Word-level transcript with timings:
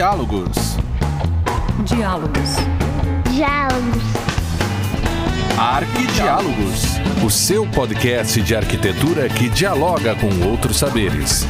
Diálogos. 0.00 0.56
Diálogos. 1.84 2.50
Diálogos. 3.30 4.02
Arquidiálogos. 5.58 6.84
O 7.22 7.28
seu 7.28 7.70
podcast 7.70 8.40
de 8.40 8.56
arquitetura 8.56 9.28
que 9.28 9.50
dialoga 9.50 10.16
com 10.16 10.48
outros 10.48 10.78
saberes. 10.78 11.44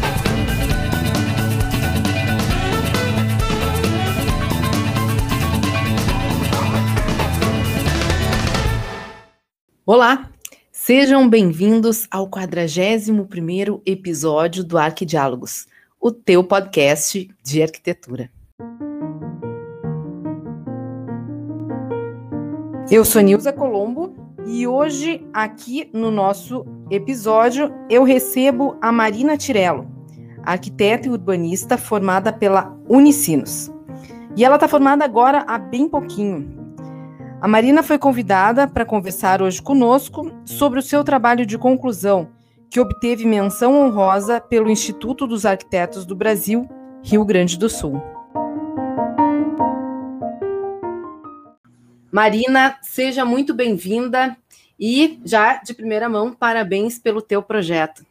Olá, 9.86 10.28
sejam 10.72 11.28
bem-vindos 11.28 12.08
ao 12.10 12.28
41º 12.28 13.80
episódio 13.86 14.64
do 14.64 14.76
Arquidiálogos, 14.76 15.68
o 16.00 16.10
teu 16.10 16.42
podcast 16.42 17.30
de 17.44 17.62
arquitetura. 17.62 18.28
Eu 22.90 23.04
sou 23.04 23.22
Nilza 23.22 23.52
Colombo 23.52 24.16
e 24.44 24.66
hoje, 24.66 25.24
aqui 25.32 25.88
no 25.92 26.10
nosso 26.10 26.66
episódio, 26.90 27.72
eu 27.88 28.02
recebo 28.02 28.76
a 28.82 28.90
Marina 28.90 29.36
Tirello, 29.36 29.86
arquiteta 30.42 31.06
e 31.06 31.10
urbanista 31.12 31.78
formada 31.78 32.32
pela 32.32 32.76
Unicinos. 32.88 33.70
E 34.36 34.44
ela 34.44 34.56
está 34.56 34.66
formada 34.66 35.04
agora 35.04 35.44
há 35.46 35.56
bem 35.56 35.88
pouquinho. 35.88 36.52
A 37.40 37.46
Marina 37.46 37.80
foi 37.84 37.96
convidada 37.96 38.66
para 38.66 38.84
conversar 38.84 39.40
hoje 39.40 39.62
conosco 39.62 40.28
sobre 40.44 40.80
o 40.80 40.82
seu 40.82 41.04
trabalho 41.04 41.46
de 41.46 41.56
conclusão, 41.56 42.30
que 42.68 42.80
obteve 42.80 43.24
menção 43.24 43.72
honrosa 43.72 44.40
pelo 44.40 44.68
Instituto 44.68 45.28
dos 45.28 45.46
Arquitetos 45.46 46.04
do 46.04 46.16
Brasil, 46.16 46.68
Rio 47.04 47.24
Grande 47.24 47.56
do 47.56 47.68
Sul. 47.68 48.02
Marina, 52.10 52.76
seja 52.82 53.24
muito 53.24 53.54
bem-vinda 53.54 54.36
e 54.78 55.20
já 55.24 55.62
de 55.62 55.72
primeira 55.72 56.08
mão, 56.08 56.32
parabéns 56.32 56.98
pelo 56.98 57.22
teu 57.22 57.42
projeto. 57.42 58.04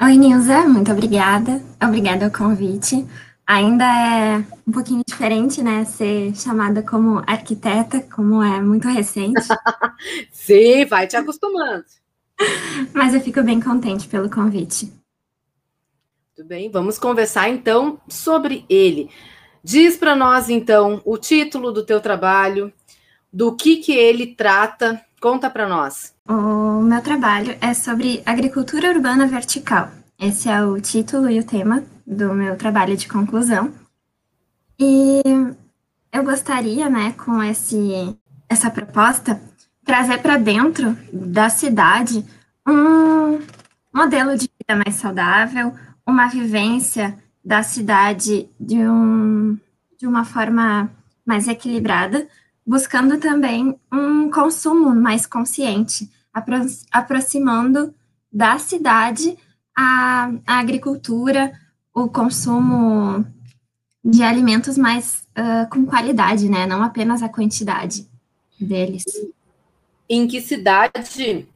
Oi, 0.00 0.16
Nilza, 0.16 0.62
muito 0.68 0.90
obrigada. 0.90 1.62
Obrigada 1.82 2.24
ao 2.24 2.30
convite. 2.30 3.06
Ainda 3.46 3.84
é 3.84 4.44
um 4.66 4.72
pouquinho 4.72 5.02
diferente, 5.06 5.62
né, 5.62 5.84
ser 5.84 6.34
chamada 6.36 6.82
como 6.82 7.22
arquiteta, 7.26 8.00
como 8.00 8.42
é 8.42 8.60
muito 8.60 8.88
recente. 8.88 9.40
Sim, 10.30 10.84
vai 10.84 11.06
te 11.06 11.16
acostumando. 11.16 11.84
Mas 12.92 13.14
eu 13.14 13.20
fico 13.20 13.42
bem 13.42 13.60
contente 13.60 14.06
pelo 14.08 14.28
convite. 14.28 14.92
Tudo 16.36 16.46
bem, 16.46 16.70
vamos 16.70 16.98
conversar 16.98 17.48
então 17.48 18.00
sobre 18.08 18.64
ele. 18.68 19.10
Diz 19.70 19.98
para 19.98 20.16
nós 20.16 20.48
então 20.48 21.02
o 21.04 21.18
título 21.18 21.70
do 21.70 21.84
teu 21.84 22.00
trabalho, 22.00 22.72
do 23.30 23.54
que 23.54 23.76
que 23.76 23.92
ele 23.92 24.28
trata, 24.28 24.98
conta 25.20 25.50
para 25.50 25.68
nós. 25.68 26.14
O 26.26 26.80
meu 26.80 27.02
trabalho 27.02 27.54
é 27.60 27.74
sobre 27.74 28.22
agricultura 28.24 28.88
urbana 28.88 29.26
vertical. 29.26 29.90
Esse 30.18 30.48
é 30.48 30.64
o 30.64 30.80
título 30.80 31.28
e 31.28 31.38
o 31.38 31.44
tema 31.44 31.84
do 32.06 32.32
meu 32.32 32.56
trabalho 32.56 32.96
de 32.96 33.06
conclusão. 33.08 33.70
E 34.80 35.20
eu 36.14 36.24
gostaria, 36.24 36.88
né, 36.88 37.14
com 37.22 37.42
esse, 37.42 38.16
essa 38.48 38.70
proposta, 38.70 39.38
trazer 39.84 40.22
para 40.22 40.38
dentro 40.38 40.96
da 41.12 41.50
cidade 41.50 42.24
um 42.66 43.38
modelo 43.92 44.34
de 44.34 44.48
vida 44.48 44.82
mais 44.82 44.94
saudável, 44.94 45.74
uma 46.06 46.26
vivência 46.26 47.18
da 47.48 47.62
cidade 47.62 48.46
de, 48.60 48.76
um, 48.76 49.58
de 49.98 50.06
uma 50.06 50.24
forma 50.24 50.90
mais 51.26 51.48
equilibrada, 51.48 52.26
buscando 52.66 53.18
também 53.18 53.78
um 53.92 54.30
consumo 54.30 54.94
mais 54.94 55.26
consciente, 55.26 56.10
apro 56.32 56.54
aproximando 56.92 57.94
da 58.32 58.58
cidade 58.58 59.36
a, 59.76 60.30
a 60.46 60.58
agricultura, 60.58 61.52
o 61.94 62.08
consumo 62.08 63.24
de 64.04 64.22
alimentos 64.22 64.78
mais 64.78 65.26
uh, 65.36 65.68
com 65.70 65.84
qualidade, 65.84 66.48
né? 66.48 66.66
Não 66.66 66.82
apenas 66.82 67.22
a 67.22 67.28
quantidade 67.28 68.08
deles. 68.60 69.04
Em 70.08 70.26
que 70.26 70.40
cidade 70.40 71.46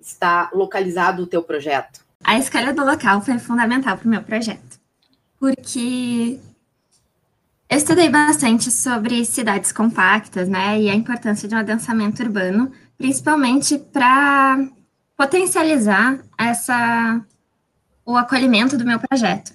está 0.00 0.50
localizado 0.52 1.22
o 1.22 1.26
teu 1.26 1.42
projeto? 1.42 2.00
A 2.24 2.38
escolha 2.38 2.72
do 2.72 2.84
local 2.84 3.20
foi 3.20 3.38
fundamental 3.38 3.96
para 3.96 4.06
o 4.06 4.10
meu 4.10 4.22
projeto, 4.22 4.80
porque 5.38 6.40
eu 7.68 7.76
estudei 7.76 8.08
bastante 8.08 8.70
sobre 8.70 9.24
cidades 9.24 9.72
compactas, 9.72 10.48
né, 10.48 10.80
e 10.80 10.88
a 10.88 10.94
importância 10.94 11.48
de 11.48 11.54
um 11.54 11.58
adensamento 11.58 12.22
urbano, 12.22 12.72
principalmente 12.96 13.78
para 13.78 14.58
potencializar 15.16 16.18
essa 16.38 17.20
o 18.04 18.16
acolhimento 18.16 18.78
do 18.78 18.86
meu 18.86 18.98
projeto. 18.98 19.52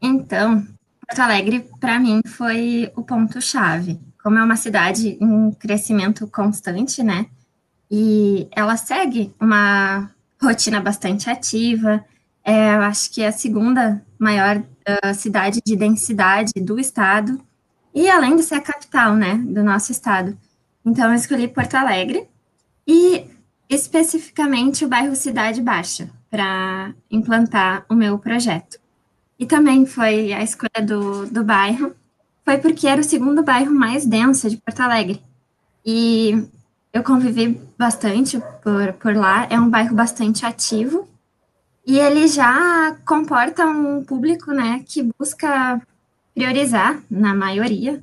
Então, 0.00 0.64
Porto 1.00 1.20
Alegre, 1.20 1.68
para 1.80 1.98
mim, 1.98 2.20
foi 2.24 2.90
o 2.94 3.02
ponto-chave. 3.02 3.98
Como 4.22 4.38
é 4.38 4.44
uma 4.44 4.56
cidade 4.56 5.18
em 5.20 5.50
crescimento 5.52 6.26
constante, 6.28 7.02
né? 7.02 7.26
E 7.90 8.48
ela 8.52 8.76
segue 8.76 9.34
uma 9.40 10.10
rotina 10.40 10.80
bastante 10.80 11.30
ativa. 11.30 12.04
É, 12.44 12.74
eu 12.74 12.82
acho 12.82 13.10
que 13.12 13.22
é 13.22 13.28
a 13.28 13.32
segunda 13.32 14.04
maior 14.18 14.58
uh, 14.58 15.14
cidade 15.14 15.60
de 15.64 15.76
densidade 15.76 16.52
do 16.60 16.78
estado. 16.78 17.40
E 17.96 18.10
além 18.10 18.36
de 18.36 18.42
ser 18.42 18.56
a 18.56 18.60
capital, 18.60 19.14
né, 19.14 19.36
do 19.38 19.64
nosso 19.64 19.90
estado. 19.90 20.36
Então, 20.84 21.08
eu 21.08 21.14
escolhi 21.14 21.48
Porto 21.48 21.76
Alegre 21.76 22.28
e 22.86 23.24
especificamente 23.70 24.84
o 24.84 24.88
bairro 24.88 25.16
Cidade 25.16 25.62
Baixa 25.62 26.10
para 26.30 26.92
implantar 27.10 27.86
o 27.88 27.94
meu 27.94 28.18
projeto. 28.18 28.78
E 29.38 29.46
também 29.46 29.86
foi 29.86 30.30
a 30.34 30.42
escolha 30.42 30.84
do, 30.86 31.24
do 31.24 31.42
bairro, 31.42 31.96
foi 32.44 32.58
porque 32.58 32.86
era 32.86 33.00
o 33.00 33.04
segundo 33.04 33.42
bairro 33.42 33.74
mais 33.74 34.04
denso 34.04 34.50
de 34.50 34.58
Porto 34.58 34.80
Alegre. 34.80 35.22
E 35.82 36.46
eu 36.92 37.02
convivi 37.02 37.58
bastante 37.78 38.38
por, 38.62 38.92
por 38.92 39.16
lá, 39.16 39.46
é 39.48 39.58
um 39.58 39.70
bairro 39.70 39.94
bastante 39.94 40.44
ativo, 40.44 41.08
e 41.86 41.98
ele 41.98 42.28
já 42.28 42.94
comporta 43.06 43.64
um 43.64 44.04
público, 44.04 44.52
né, 44.52 44.84
que 44.86 45.02
busca 45.18 45.80
priorizar, 46.36 47.00
na 47.10 47.34
maioria, 47.34 47.98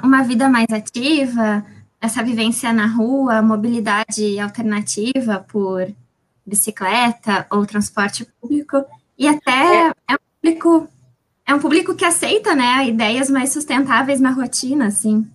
uma 0.00 0.22
vida 0.22 0.48
mais 0.48 0.68
ativa, 0.70 1.66
essa 2.00 2.22
vivência 2.22 2.72
na 2.72 2.86
rua, 2.86 3.42
mobilidade 3.42 4.38
alternativa 4.38 5.44
por 5.50 5.92
bicicleta 6.46 7.44
ou 7.50 7.66
transporte 7.66 8.24
público, 8.40 8.84
e 9.18 9.26
até 9.26 9.88
é, 9.88 9.92
é 10.12 10.16
público 10.40 10.88
é 11.44 11.52
um 11.52 11.58
público 11.58 11.96
que 11.96 12.04
aceita, 12.04 12.54
né, 12.54 12.86
ideias 12.86 13.28
mais 13.28 13.52
sustentáveis 13.52 14.20
na 14.20 14.30
rotina, 14.30 14.86
assim. 14.86 15.26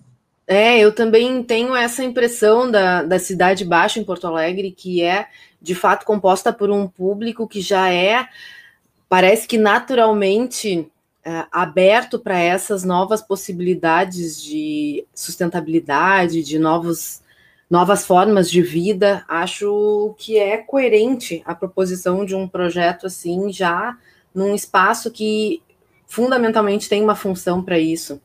É, 0.48 0.80
eu 0.80 0.96
também 0.96 1.44
tenho 1.44 1.76
essa 1.76 2.02
impressão 2.02 2.72
da, 2.72 3.04
da 3.04 3.20
Cidade 3.20 3.66
Baixa 3.66 4.00
em 4.00 4.06
Porto 4.06 4.26
Alegre, 4.26 4.72
que 4.72 5.04
é, 5.04 5.28
de 5.62 5.76
fato, 5.76 6.06
composta 6.06 6.54
por 6.54 6.72
um 6.72 6.88
público 6.88 7.46
que 7.46 7.60
já 7.60 7.92
é, 7.92 8.26
parece 9.10 9.46
que 9.46 9.58
naturalmente 9.58 10.90
aberto 11.52 12.20
para 12.20 12.40
essas 12.40 12.84
novas 12.84 13.22
possibilidades 13.22 14.42
de 14.42 15.06
sustentabilidade, 15.14 16.44
de 16.44 16.58
novos, 16.58 17.22
novas 17.70 18.06
formas 18.06 18.50
de 18.50 18.62
vida. 18.62 19.26
Acho 19.28 20.16
que 20.18 20.38
é 20.38 20.58
coerente 20.58 21.42
a 21.46 21.54
proposição 21.54 22.26
de 22.26 22.36
um 22.36 22.48
projeto 22.48 23.08
assim, 23.08 23.52
já 23.52 23.98
num 24.34 24.54
espaço 24.56 25.12
que 25.12 25.62
fundamentalmente 26.08 26.88
tem 26.88 27.04
uma 27.04 27.16
função 27.16 27.62
para 27.62 27.78
isso. 27.78 28.22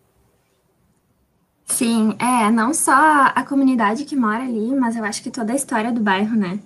Sim, 1.66 2.14
é, 2.18 2.50
não 2.50 2.74
só 2.74 2.92
a 3.34 3.42
comunidade 3.44 4.04
que 4.04 4.14
mora 4.14 4.44
ali, 4.44 4.74
mas 4.74 4.94
eu 4.94 5.04
acho 5.04 5.22
que 5.22 5.30
toda 5.30 5.52
a 5.52 5.56
história 5.56 5.90
do 5.90 6.00
bairro, 6.00 6.36
né? 6.36 6.60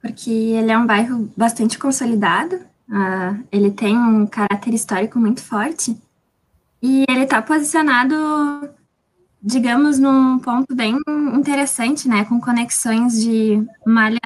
Porque 0.00 0.30
ele 0.30 0.70
é 0.70 0.78
um 0.78 0.86
bairro 0.86 1.30
bastante 1.36 1.78
consolidado, 1.78 2.60
uh, 2.92 3.42
ele 3.50 3.70
tem 3.70 3.96
um 3.96 4.26
caráter 4.26 4.74
histórico 4.74 5.18
muito 5.18 5.42
forte, 5.42 5.98
e 6.82 7.04
ele 7.08 7.22
está 7.22 7.40
posicionado, 7.40 8.14
digamos, 9.42 9.98
num 9.98 10.38
ponto 10.38 10.74
bem 10.74 10.98
interessante, 11.34 12.08
né? 12.08 12.24
Com 12.24 12.40
conexões 12.40 13.20
de 13.20 13.64
malha 13.86 14.18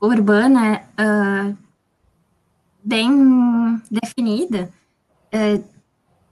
urbana 0.00 0.82
uh, 0.98 1.56
bem 2.82 3.82
definida. 3.90 4.70
É, 5.30 5.60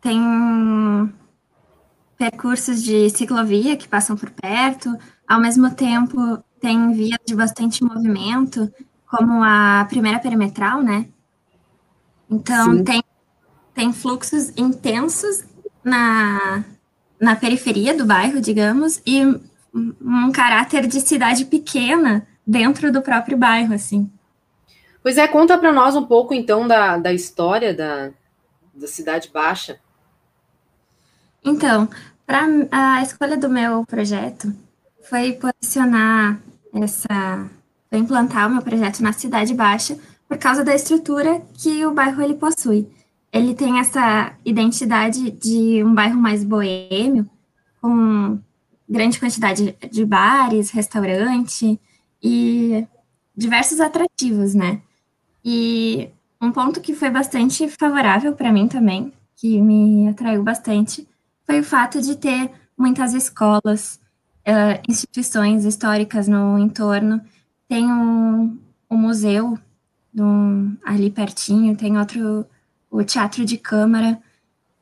tem 0.01 0.21
percursos 2.17 2.83
de 2.83 3.09
ciclovia 3.11 3.77
que 3.77 3.89
passam 3.89 4.17
por 4.17 4.31
perto, 4.31 4.97
ao 5.27 5.41
mesmo 5.41 5.75
tempo 5.75 6.43
tem 6.61 6.93
vias 6.93 7.19
de 7.27 7.35
bastante 7.35 7.83
movimento, 7.83 8.73
como 9.11 9.43
a 9.43 9.85
primeira 9.89 10.21
perimetral, 10.21 10.83
né? 10.83 11.07
Então 12.31 12.85
tem, 12.85 13.03
tem 13.75 13.93
fluxos 13.93 14.53
intensos 14.57 15.45
na, 15.83 16.65
na 17.21 17.35
periferia 17.35 17.97
do 17.97 18.05
bairro, 18.05 18.41
digamos, 18.41 19.03
e 19.05 19.25
um 19.75 20.31
caráter 20.33 20.87
de 20.87 21.01
cidade 21.01 21.45
pequena 21.45 22.27
dentro 22.47 22.93
do 22.93 23.03
próprio 23.03 23.37
bairro, 23.37 23.75
assim. 23.75 24.11
Pois 25.03 25.19
é, 25.19 25.27
conta 25.27 25.59
para 25.59 25.73
nós 25.73 25.97
um 25.97 26.05
pouco 26.05 26.33
então 26.33 26.69
da, 26.69 26.97
da 26.97 27.13
história 27.13 27.75
da, 27.75 28.11
da 28.75 28.87
Cidade 28.87 29.31
Baixa. 29.33 29.81
Então, 31.43 31.89
para 32.27 32.47
a 32.71 33.03
escolha 33.03 33.37
do 33.37 33.49
meu 33.49 33.85
projeto 33.87 34.55
foi 35.09 35.33
posicionar 35.33 36.39
essa, 36.75 37.51
foi 37.91 37.99
implantar 37.99 38.49
o 38.49 38.53
meu 38.53 38.63
projeto 38.63 39.01
na 39.01 39.13
Cidade 39.13 39.53
Baixa 39.53 39.99
por 40.29 40.39
causa 40.39 40.65
da 40.65 40.75
estrutura 40.75 41.43
que 41.55 41.85
o 41.85 41.93
bairro 41.93 42.23
ele 42.23 42.35
possui. 42.35 42.89
Ele 43.33 43.53
tem 43.53 43.81
essa 43.81 44.33
identidade 44.45 45.33
de 45.33 45.83
um 45.83 45.93
bairro 45.93 46.17
mais 46.17 46.45
boêmio, 46.45 47.29
com 47.83 48.39
grande 48.89 49.19
quantidade 49.19 49.77
de 49.91 50.05
bares, 50.05 50.71
restaurante 50.71 51.81
e 52.23 52.87
diversos 53.37 53.81
atrativos, 53.81 54.55
né? 54.55 54.81
E 55.45 56.09
um 56.41 56.53
ponto 56.53 56.81
que 56.81 56.95
foi 56.95 57.11
bastante 57.11 57.69
favorável 57.69 58.35
para 58.35 58.53
mim 58.53 58.69
também, 58.69 59.13
que 59.37 59.61
me 59.61 60.09
atraiu 60.09 60.43
bastante, 60.43 61.09
foi 61.45 61.61
o 61.61 61.65
fato 61.65 62.01
de 62.01 62.17
ter 62.17 62.51
muitas 62.77 63.15
escolas, 63.15 63.99
instituições 64.89 65.65
históricas 65.65 66.29
no 66.29 66.59
entorno. 66.59 67.21
Tem 67.71 67.87
um, 67.87 68.59
um 68.91 68.97
museu 68.97 69.57
um, 70.19 70.77
ali 70.85 71.09
pertinho, 71.09 71.77
tem 71.77 71.97
outro, 71.97 72.45
o 72.91 73.05
Teatro 73.05 73.45
de 73.45 73.57
Câmara. 73.57 74.21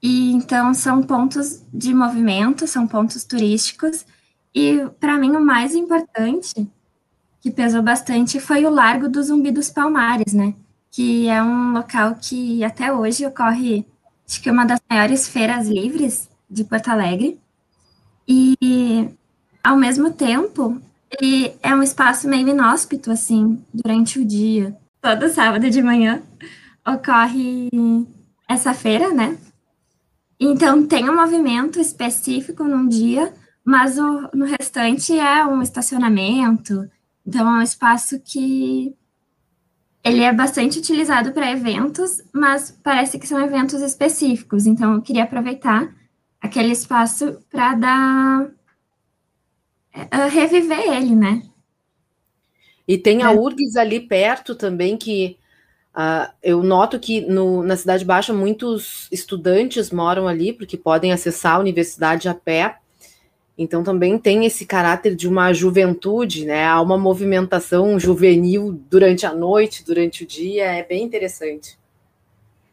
E 0.03 0.33
então 0.33 0.73
são 0.73 1.03
pontos 1.03 1.63
de 1.71 1.93
movimento, 1.93 2.67
são 2.67 2.87
pontos 2.87 3.25
turísticos. 3.25 4.07
E 4.55 4.87
para 4.99 5.19
mim 5.19 5.33
o 5.33 5.45
mais 5.45 5.75
importante 5.75 6.67
que 7.43 7.51
pesou 7.51 7.83
bastante 7.83 8.41
foi 8.41 8.65
o 8.65 8.71
Largo 8.71 9.07
do 9.07 9.23
Zumbi 9.23 9.51
dos 9.51 9.69
Palmares, 9.69 10.33
né? 10.33 10.55
Que 10.91 11.29
é 11.29 11.43
um 11.43 11.73
local 11.73 12.15
que 12.15 12.65
até 12.65 12.91
hoje 12.91 13.27
ocorre, 13.27 13.85
acho 14.27 14.41
que 14.41 14.49
é 14.49 14.53
uma 14.53 14.65
das 14.65 14.81
maiores 14.89 15.29
feiras 15.29 15.69
livres 15.69 16.27
de 16.49 16.65
Porto 16.65 16.89
Alegre. 16.89 17.39
E, 18.27 19.11
ao 19.63 19.77
mesmo 19.77 20.11
tempo, 20.11 20.81
ele 21.11 21.55
é 21.63 21.75
um 21.75 21.83
espaço 21.83 22.29
meio 22.29 22.49
inóspito, 22.49 23.11
assim, 23.11 23.63
durante 23.73 24.19
o 24.19 24.25
dia. 24.25 24.77
Todo 25.01 25.29
sábado 25.29 25.71
de 25.71 25.83
manhã 25.83 26.23
ocorre 26.87 27.69
essa 28.49 28.75
feira, 28.75 29.13
né? 29.13 29.39
Então, 30.41 30.87
tem 30.87 31.09
um 31.09 31.17
movimento 31.17 31.81
específico 31.81 32.65
num 32.65 32.87
dia, 32.89 33.33
mas 33.65 33.99
o, 33.99 34.29
no 34.35 34.45
restante 34.45 35.19
é 35.19 35.45
um 35.45 35.61
estacionamento, 35.63 36.89
então, 37.29 37.47
é 37.47 37.59
um 37.59 37.63
espaço 37.63 38.19
que 38.21 38.97
ele 40.03 40.23
é 40.23 40.33
bastante 40.33 40.79
utilizado 40.79 41.33
para 41.33 41.51
eventos, 41.51 42.23
mas 42.33 42.71
parece 42.83 43.19
que 43.19 43.27
são 43.27 43.39
eventos 43.39 43.83
específicos. 43.83 44.67
Então, 44.67 44.95
eu 44.95 45.03
queria 45.03 45.25
aproveitar 45.25 45.95
aquele 46.41 46.73
espaço 46.73 47.39
para 47.51 47.75
dar 47.75 48.51
uh, 49.95 50.29
reviver 50.31 50.81
ele, 50.81 51.15
né? 51.15 51.43
E 52.87 52.97
tem 52.97 53.23
a 53.23 53.33
é. 53.33 53.37
URGS 53.37 53.77
ali 53.77 54.01
perto 54.01 54.55
também 54.55 54.97
que 54.97 55.37
uh, 55.95 56.33
eu 56.43 56.63
noto 56.63 56.99
que 56.99 57.21
no, 57.21 57.63
na 57.63 57.77
Cidade 57.77 58.05
Baixa 58.05 58.33
muitos 58.33 59.09
estudantes 59.13 59.91
moram 59.91 60.27
ali 60.27 60.55
porque 60.55 60.77
podem 60.77 61.13
acessar 61.13 61.57
a 61.57 61.61
universidade 61.61 62.29
a 62.29 62.35
pé. 62.35 62.79
Então 63.59 63.83
também 63.83 64.17
tem 64.19 64.47
esse 64.47 64.65
caráter 64.65 65.15
de 65.17 65.29
uma 65.29 65.53
juventude, 65.53 66.47
né? 66.47 66.65
Há 66.65 66.81
uma 66.81 66.97
movimentação 66.97 67.99
juvenil 67.99 68.81
durante 68.89 69.27
a 69.27 69.35
noite, 69.35 69.85
durante 69.85 70.23
o 70.23 70.27
dia, 70.27 70.65
é 70.65 70.83
bem 70.83 71.03
interessante. 71.03 71.77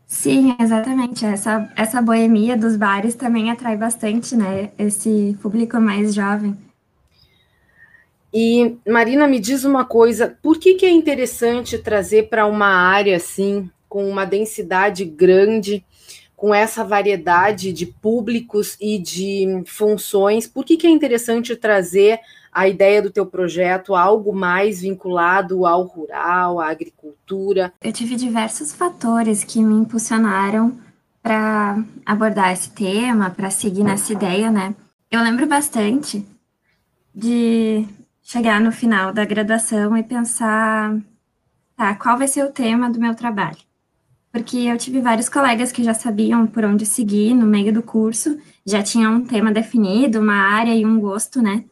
Sim, 0.06 0.56
exatamente. 0.60 1.26
Essa, 1.26 1.70
essa 1.76 2.02
boemia 2.02 2.56
dos 2.56 2.76
bares 2.78 3.16
também 3.16 3.50
atrai 3.50 3.76
bastante, 3.76 4.36
né? 4.36 4.72
Esse 4.78 5.36
público 5.42 5.80
mais 5.82 6.14
jovem. 6.14 6.56
E, 8.38 8.78
Marina, 8.86 9.30
me 9.30 9.40
diz 9.40 9.64
uma 9.64 9.86
coisa: 9.86 10.38
por 10.44 10.60
que, 10.60 10.74
que 10.74 10.86
é 10.86 10.92
interessante 10.92 11.78
trazer 11.78 12.28
para 12.28 12.46
uma 12.46 12.68
área 12.68 13.16
assim, 13.16 13.70
com 13.88 14.10
uma 14.10 14.26
densidade 14.26 15.06
grande, 15.06 15.86
com 16.36 16.54
essa 16.54 16.84
variedade 16.84 17.72
de 17.72 17.86
públicos 17.86 18.76
e 18.82 19.00
de 19.00 19.64
funções, 19.66 20.46
por 20.48 20.66
que, 20.66 20.76
que 20.76 20.86
é 20.86 20.90
interessante 20.90 21.56
trazer 21.56 22.20
a 22.52 22.68
ideia 22.68 23.02
do 23.02 23.10
teu 23.10 23.26
projeto 23.26 23.96
algo 23.96 24.36
mais 24.36 24.82
vinculado 24.82 25.66
ao 25.66 25.84
rural, 25.84 26.60
à 26.60 26.68
agricultura? 26.68 27.72
Eu 27.82 27.94
tive 27.94 28.18
diversos 28.18 28.74
fatores 28.74 29.46
que 29.46 29.64
me 29.64 29.76
impulsionaram 29.76 30.78
para 31.24 31.82
abordar 32.06 32.52
esse 32.52 32.70
tema, 32.70 33.30
para 33.30 33.50
seguir 33.50 33.84
nessa 33.84 34.12
ideia, 34.12 34.52
né? 34.52 34.76
Eu 35.10 35.22
lembro 35.22 35.48
bastante 35.48 36.26
de 37.16 37.88
chegar 38.26 38.60
no 38.60 38.74
final 38.74 39.14
da 39.14 39.24
graduação 39.24 39.96
e 39.96 40.04
pensar, 40.04 41.00
tá, 41.78 41.96
qual 41.96 42.18
vai 42.18 42.28
ser 42.28 42.44
o 42.44 42.52
tema 42.52 42.90
do 42.90 43.00
meu 43.00 43.16
trabalho? 43.16 43.58
porque 44.36 44.58
eu 44.58 44.78
tive 44.78 45.00
vários 45.00 45.30
colegas 45.30 45.72
que 45.72 45.82
já 45.82 45.94
sabiam 45.94 46.46
por 46.46 46.66
onde 46.66 46.86
seguir 46.86 47.34
no 47.34 47.46
meio 47.46 47.72
do 47.72 47.82
curso, 47.82 48.38
já 48.66 48.84
tinham 48.84 49.16
um 49.16 49.26
tema 49.26 49.50
definido, 49.50 50.20
uma 50.20 50.36
área 50.36 50.76
e 50.76 50.86
um 50.86 51.00
gosto, 51.00 51.42
né, 51.42 51.64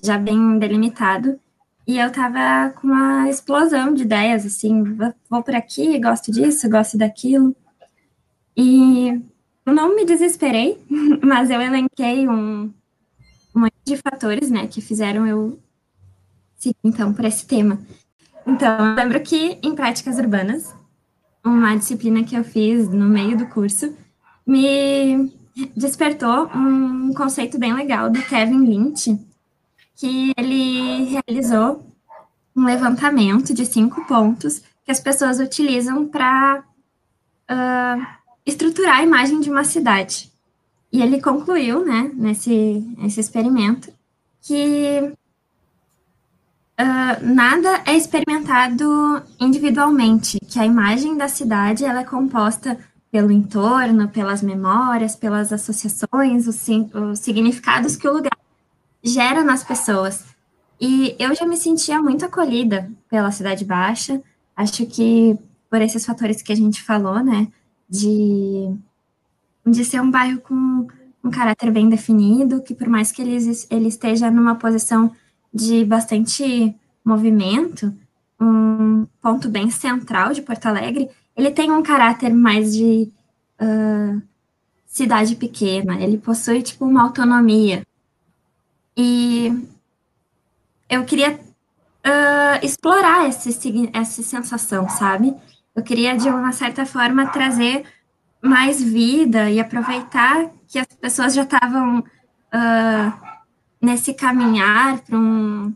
já 0.00 0.16
bem 0.16 0.56
delimitado, 0.56 1.40
e 1.84 1.98
eu 1.98 2.12
tava 2.12 2.72
com 2.74 2.86
uma 2.86 3.28
explosão 3.28 3.92
de 3.92 4.04
ideias, 4.04 4.46
assim, 4.46 4.84
vou 5.28 5.42
por 5.42 5.56
aqui, 5.56 5.98
gosto 5.98 6.30
disso, 6.30 6.70
gosto 6.70 6.96
daquilo, 6.96 7.52
e 8.56 9.20
não 9.66 9.96
me 9.96 10.04
desesperei, 10.04 10.78
mas 11.20 11.50
eu 11.50 11.60
elenquei 11.60 12.28
um, 12.28 12.72
um 13.56 13.60
monte 13.60 13.74
de 13.84 13.96
fatores, 13.96 14.52
né, 14.52 14.68
que 14.68 14.80
fizeram 14.80 15.26
eu 15.26 15.58
então, 16.82 17.12
por 17.12 17.24
esse 17.24 17.46
tema. 17.46 17.78
Então, 18.46 18.88
eu 18.88 18.94
lembro 18.94 19.20
que 19.20 19.58
em 19.62 19.74
práticas 19.74 20.18
urbanas, 20.18 20.74
uma 21.44 21.76
disciplina 21.76 22.22
que 22.22 22.36
eu 22.36 22.44
fiz 22.44 22.88
no 22.88 23.06
meio 23.06 23.36
do 23.36 23.46
curso, 23.46 23.94
me 24.46 25.32
despertou 25.76 26.48
um 26.54 27.12
conceito 27.14 27.58
bem 27.58 27.72
legal 27.72 28.10
do 28.10 28.20
Kevin 28.22 28.64
Lynch, 28.64 29.18
que 29.96 30.32
ele 30.36 31.04
realizou 31.04 31.86
um 32.56 32.64
levantamento 32.64 33.54
de 33.54 33.64
cinco 33.64 34.06
pontos 34.06 34.62
que 34.84 34.90
as 34.90 35.00
pessoas 35.00 35.40
utilizam 35.40 36.06
para 36.06 36.62
uh, 37.50 38.06
estruturar 38.44 38.98
a 38.98 39.02
imagem 39.02 39.40
de 39.40 39.50
uma 39.50 39.64
cidade. 39.64 40.30
E 40.92 41.02
ele 41.02 41.20
concluiu, 41.20 41.84
né, 41.84 42.10
nesse, 42.14 42.84
nesse 42.98 43.18
experimento, 43.18 43.92
que 44.42 45.12
Uh, 46.80 47.24
nada 47.24 47.82
é 47.86 47.96
experimentado 47.96 49.22
individualmente, 49.38 50.38
que 50.48 50.58
a 50.58 50.66
imagem 50.66 51.16
da 51.16 51.28
cidade 51.28 51.84
ela 51.84 52.00
é 52.00 52.04
composta 52.04 52.76
pelo 53.12 53.30
entorno, 53.30 54.08
pelas 54.08 54.42
memórias, 54.42 55.14
pelas 55.14 55.52
associações, 55.52 56.48
os, 56.48 56.66
os 56.92 57.20
significados 57.20 57.94
que 57.94 58.08
o 58.08 58.12
lugar 58.12 58.36
gera 59.04 59.44
nas 59.44 59.62
pessoas. 59.62 60.24
E 60.80 61.14
eu 61.16 61.32
já 61.32 61.46
me 61.46 61.56
sentia 61.56 62.02
muito 62.02 62.24
acolhida 62.24 62.90
pela 63.08 63.30
Cidade 63.30 63.64
Baixa, 63.64 64.20
acho 64.56 64.84
que 64.86 65.38
por 65.70 65.80
esses 65.80 66.04
fatores 66.04 66.42
que 66.42 66.52
a 66.52 66.56
gente 66.56 66.82
falou, 66.82 67.22
né, 67.22 67.46
de, 67.88 68.74
de 69.64 69.84
ser 69.84 70.00
um 70.00 70.10
bairro 70.10 70.40
com 70.40 70.88
um 71.22 71.30
caráter 71.30 71.70
bem 71.70 71.88
definido, 71.88 72.62
que 72.62 72.74
por 72.74 72.88
mais 72.88 73.12
que 73.12 73.22
ele, 73.22 73.36
ele 73.70 73.88
esteja 73.88 74.28
numa 74.30 74.56
posição 74.56 75.12
de 75.54 75.84
bastante 75.84 76.74
movimento, 77.04 77.94
um 78.40 79.06
ponto 79.22 79.48
bem 79.48 79.70
central 79.70 80.32
de 80.32 80.42
Porto 80.42 80.66
Alegre, 80.66 81.08
ele 81.36 81.50
tem 81.50 81.70
um 81.70 81.82
caráter 81.82 82.34
mais 82.34 82.74
de 82.74 83.12
uh, 83.60 84.22
cidade 84.86 85.36
pequena, 85.36 86.00
ele 86.00 86.18
possui, 86.18 86.62
tipo, 86.62 86.84
uma 86.84 87.02
autonomia. 87.02 87.86
E 88.96 89.52
eu 90.88 91.04
queria 91.04 91.34
uh, 91.34 92.64
explorar 92.64 93.28
esse, 93.28 93.90
essa 93.92 94.22
sensação, 94.22 94.88
sabe? 94.88 95.34
Eu 95.74 95.82
queria, 95.82 96.16
de 96.16 96.28
uma 96.28 96.52
certa 96.52 96.84
forma, 96.86 97.26
trazer 97.26 97.84
mais 98.42 98.82
vida 98.82 99.50
e 99.50 99.58
aproveitar 99.58 100.50
que 100.68 100.78
as 100.78 100.86
pessoas 100.86 101.34
já 101.34 101.42
estavam 101.42 102.00
uh, 102.00 103.23
nesse 103.84 104.14
caminhar 104.14 105.00
para 105.00 105.16
um 105.18 105.72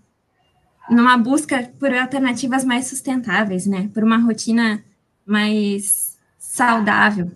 numa 0.90 1.18
busca 1.18 1.70
por 1.78 1.92
alternativas 1.92 2.64
mais 2.64 2.86
sustentáveis, 2.86 3.66
né? 3.66 3.90
Por 3.92 4.02
uma 4.02 4.16
rotina 4.18 4.82
mais 5.26 6.16
saudável. 6.38 7.30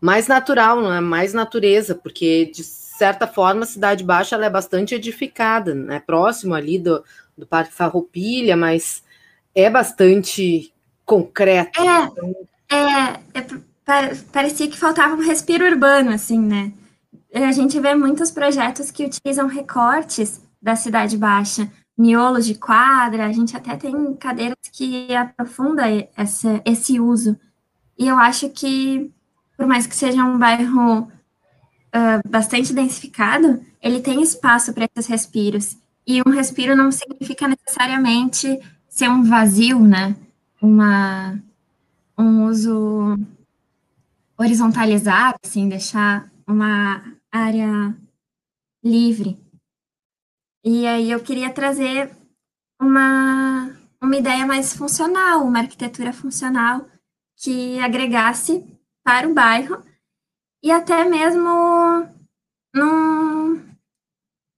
mais 0.00 0.28
natural, 0.28 0.80
não 0.80 0.92
é? 0.92 1.00
Mais 1.00 1.34
natureza, 1.34 1.94
porque 1.94 2.50
de 2.54 2.62
certa 2.62 3.26
forma 3.26 3.64
a 3.64 3.66
Cidade 3.66 4.04
Baixa 4.04 4.36
ela 4.36 4.46
é 4.46 4.50
bastante 4.50 4.94
edificada, 4.94 5.74
né? 5.74 5.98
Próximo 5.98 6.54
ali 6.54 6.78
do, 6.78 7.02
do 7.36 7.46
Parque 7.46 7.72
Farroupilha, 7.72 8.56
mas 8.56 9.02
é 9.54 9.68
bastante 9.68 10.72
concreto. 11.04 11.80
É, 12.70 12.76
é, 12.76 13.20
é, 13.34 14.14
parecia 14.32 14.68
que 14.68 14.78
faltava 14.78 15.14
um 15.14 15.26
respiro 15.26 15.66
urbano, 15.66 16.10
assim, 16.10 16.38
né? 16.38 16.72
A 17.34 17.50
gente 17.50 17.80
vê 17.80 17.96
muitos 17.96 18.30
projetos 18.30 18.92
que 18.92 19.04
utilizam 19.04 19.48
recortes 19.48 20.40
da 20.62 20.76
Cidade 20.76 21.18
Baixa, 21.18 21.68
miolos 21.98 22.46
de 22.46 22.54
quadra, 22.54 23.26
a 23.26 23.32
gente 23.32 23.56
até 23.56 23.76
tem 23.76 24.14
cadeiras 24.14 24.56
que 24.72 25.12
aprofunda 25.14 25.82
essa, 26.16 26.62
esse 26.64 27.00
uso. 27.00 27.36
E 27.98 28.06
eu 28.06 28.16
acho 28.16 28.48
que, 28.50 29.12
por 29.56 29.66
mais 29.66 29.84
que 29.84 29.96
seja 29.96 30.24
um 30.24 30.38
bairro 30.38 31.00
uh, 31.00 32.28
bastante 32.28 32.72
densificado, 32.72 33.60
ele 33.82 34.00
tem 34.00 34.22
espaço 34.22 34.72
para 34.72 34.88
esses 34.96 35.08
respiros. 35.08 35.76
E 36.06 36.22
um 36.24 36.30
respiro 36.30 36.76
não 36.76 36.92
significa 36.92 37.48
necessariamente 37.48 38.60
ser 38.88 39.08
um 39.08 39.24
vazio, 39.24 39.80
né? 39.80 40.14
Uma, 40.62 41.36
um 42.16 42.44
uso 42.46 43.18
horizontalizado, 44.38 45.36
assim, 45.44 45.68
deixar 45.68 46.30
uma 46.46 47.02
área 47.34 47.96
livre. 48.82 49.36
E 50.64 50.86
aí 50.86 51.10
eu 51.10 51.20
queria 51.20 51.52
trazer 51.52 52.16
uma, 52.80 53.76
uma 54.00 54.16
ideia 54.16 54.46
mais 54.46 54.72
funcional, 54.72 55.44
uma 55.44 55.58
arquitetura 55.58 56.12
funcional 56.12 56.88
que 57.36 57.78
agregasse 57.80 58.64
para 59.04 59.28
o 59.28 59.34
bairro 59.34 59.82
e 60.62 60.70
até 60.70 61.04
mesmo 61.04 62.08
num, 62.72 63.60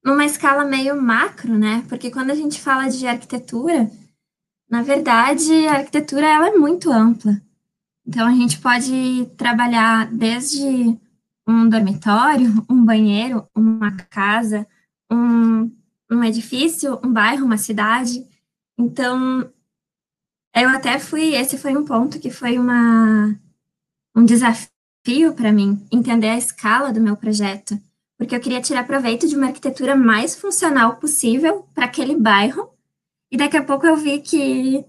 numa 0.04 0.26
escala 0.26 0.64
meio 0.64 1.00
macro, 1.00 1.56
né? 1.58 1.82
Porque 1.88 2.10
quando 2.10 2.30
a 2.30 2.34
gente 2.34 2.60
fala 2.60 2.88
de 2.88 3.06
arquitetura, 3.06 3.90
na 4.68 4.82
verdade, 4.82 5.66
a 5.66 5.78
arquitetura 5.78 6.26
ela 6.26 6.48
é 6.48 6.56
muito 6.56 6.92
ampla. 6.92 7.40
Então 8.06 8.28
a 8.28 8.32
gente 8.32 8.60
pode 8.60 9.26
trabalhar 9.36 10.12
desde 10.12 11.00
um 11.46 11.68
dormitório, 11.68 12.64
um 12.68 12.84
banheiro, 12.84 13.46
uma 13.54 13.92
casa, 13.92 14.66
um 15.10 15.70
um 16.10 16.22
edifício, 16.22 16.98
um 17.04 17.12
bairro, 17.12 17.44
uma 17.44 17.58
cidade. 17.58 18.26
Então, 18.78 19.50
eu 20.54 20.68
até 20.68 20.98
fui, 20.98 21.34
esse 21.34 21.58
foi 21.58 21.76
um 21.76 21.84
ponto 21.84 22.18
que 22.18 22.30
foi 22.30 22.58
uma, 22.58 23.38
um 24.14 24.24
desafio 24.24 25.34
para 25.34 25.52
mim, 25.52 25.86
entender 25.90 26.28
a 26.28 26.38
escala 26.38 26.92
do 26.92 27.00
meu 27.00 27.16
projeto, 27.16 27.80
porque 28.16 28.34
eu 28.34 28.40
queria 28.40 28.60
tirar 28.60 28.86
proveito 28.86 29.28
de 29.28 29.36
uma 29.36 29.46
arquitetura 29.46 29.94
mais 29.94 30.34
funcional 30.34 30.96
possível 30.96 31.68
para 31.74 31.84
aquele 31.84 32.16
bairro, 32.16 32.70
e 33.30 33.36
daqui 33.36 33.56
a 33.56 33.64
pouco 33.64 33.86
eu 33.86 33.96
vi 33.96 34.20
que, 34.20 34.84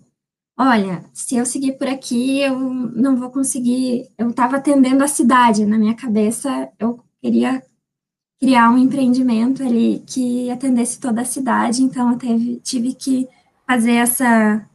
olha, 0.57 1.03
se 1.13 1.35
eu 1.35 1.45
seguir 1.45 1.73
por 1.73 1.87
aqui, 1.87 2.41
eu 2.41 2.59
não 2.59 3.15
vou 3.15 3.29
conseguir, 3.29 4.09
eu 4.17 4.29
estava 4.29 4.57
atendendo 4.57 5.03
a 5.03 5.07
cidade, 5.07 5.65
na 5.65 5.77
minha 5.77 5.93
cabeça 5.93 6.69
eu 6.79 6.99
queria 7.21 7.61
criar 8.39 8.69
um 8.69 8.77
empreendimento 8.77 9.63
ali 9.63 10.03
que 10.05 10.49
atendesse 10.49 10.99
toda 10.99 11.21
a 11.21 11.25
cidade, 11.25 11.83
então 11.83 12.11
eu 12.11 12.17
teve, 12.17 12.59
tive 12.63 12.93
que 12.93 13.27
fazer 13.67 13.93
essa, 13.93 14.65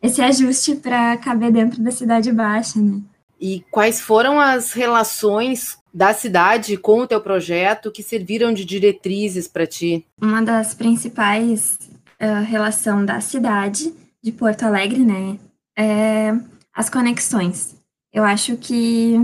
esse 0.00 0.20
ajuste 0.20 0.76
para 0.76 1.16
caber 1.16 1.52
dentro 1.52 1.82
da 1.82 1.90
cidade 1.90 2.32
baixa, 2.32 2.80
né? 2.80 3.00
E 3.40 3.64
quais 3.72 4.00
foram 4.00 4.38
as 4.38 4.72
relações 4.72 5.76
da 5.92 6.14
cidade 6.14 6.76
com 6.76 7.00
o 7.00 7.06
teu 7.06 7.20
projeto 7.20 7.90
que 7.90 8.02
serviram 8.02 8.52
de 8.52 8.64
diretrizes 8.64 9.48
para 9.48 9.66
ti? 9.66 10.06
Uma 10.20 10.40
das 10.40 10.74
principais 10.74 11.76
uh, 12.20 12.44
relação 12.44 13.04
da 13.04 13.20
cidade 13.20 13.92
de 14.22 14.32
Porto 14.32 14.62
Alegre, 14.62 15.04
né, 15.04 15.38
é 15.76 16.32
as 16.74 16.88
conexões. 16.88 17.76
Eu 18.12 18.24
acho 18.24 18.56
que 18.56 19.16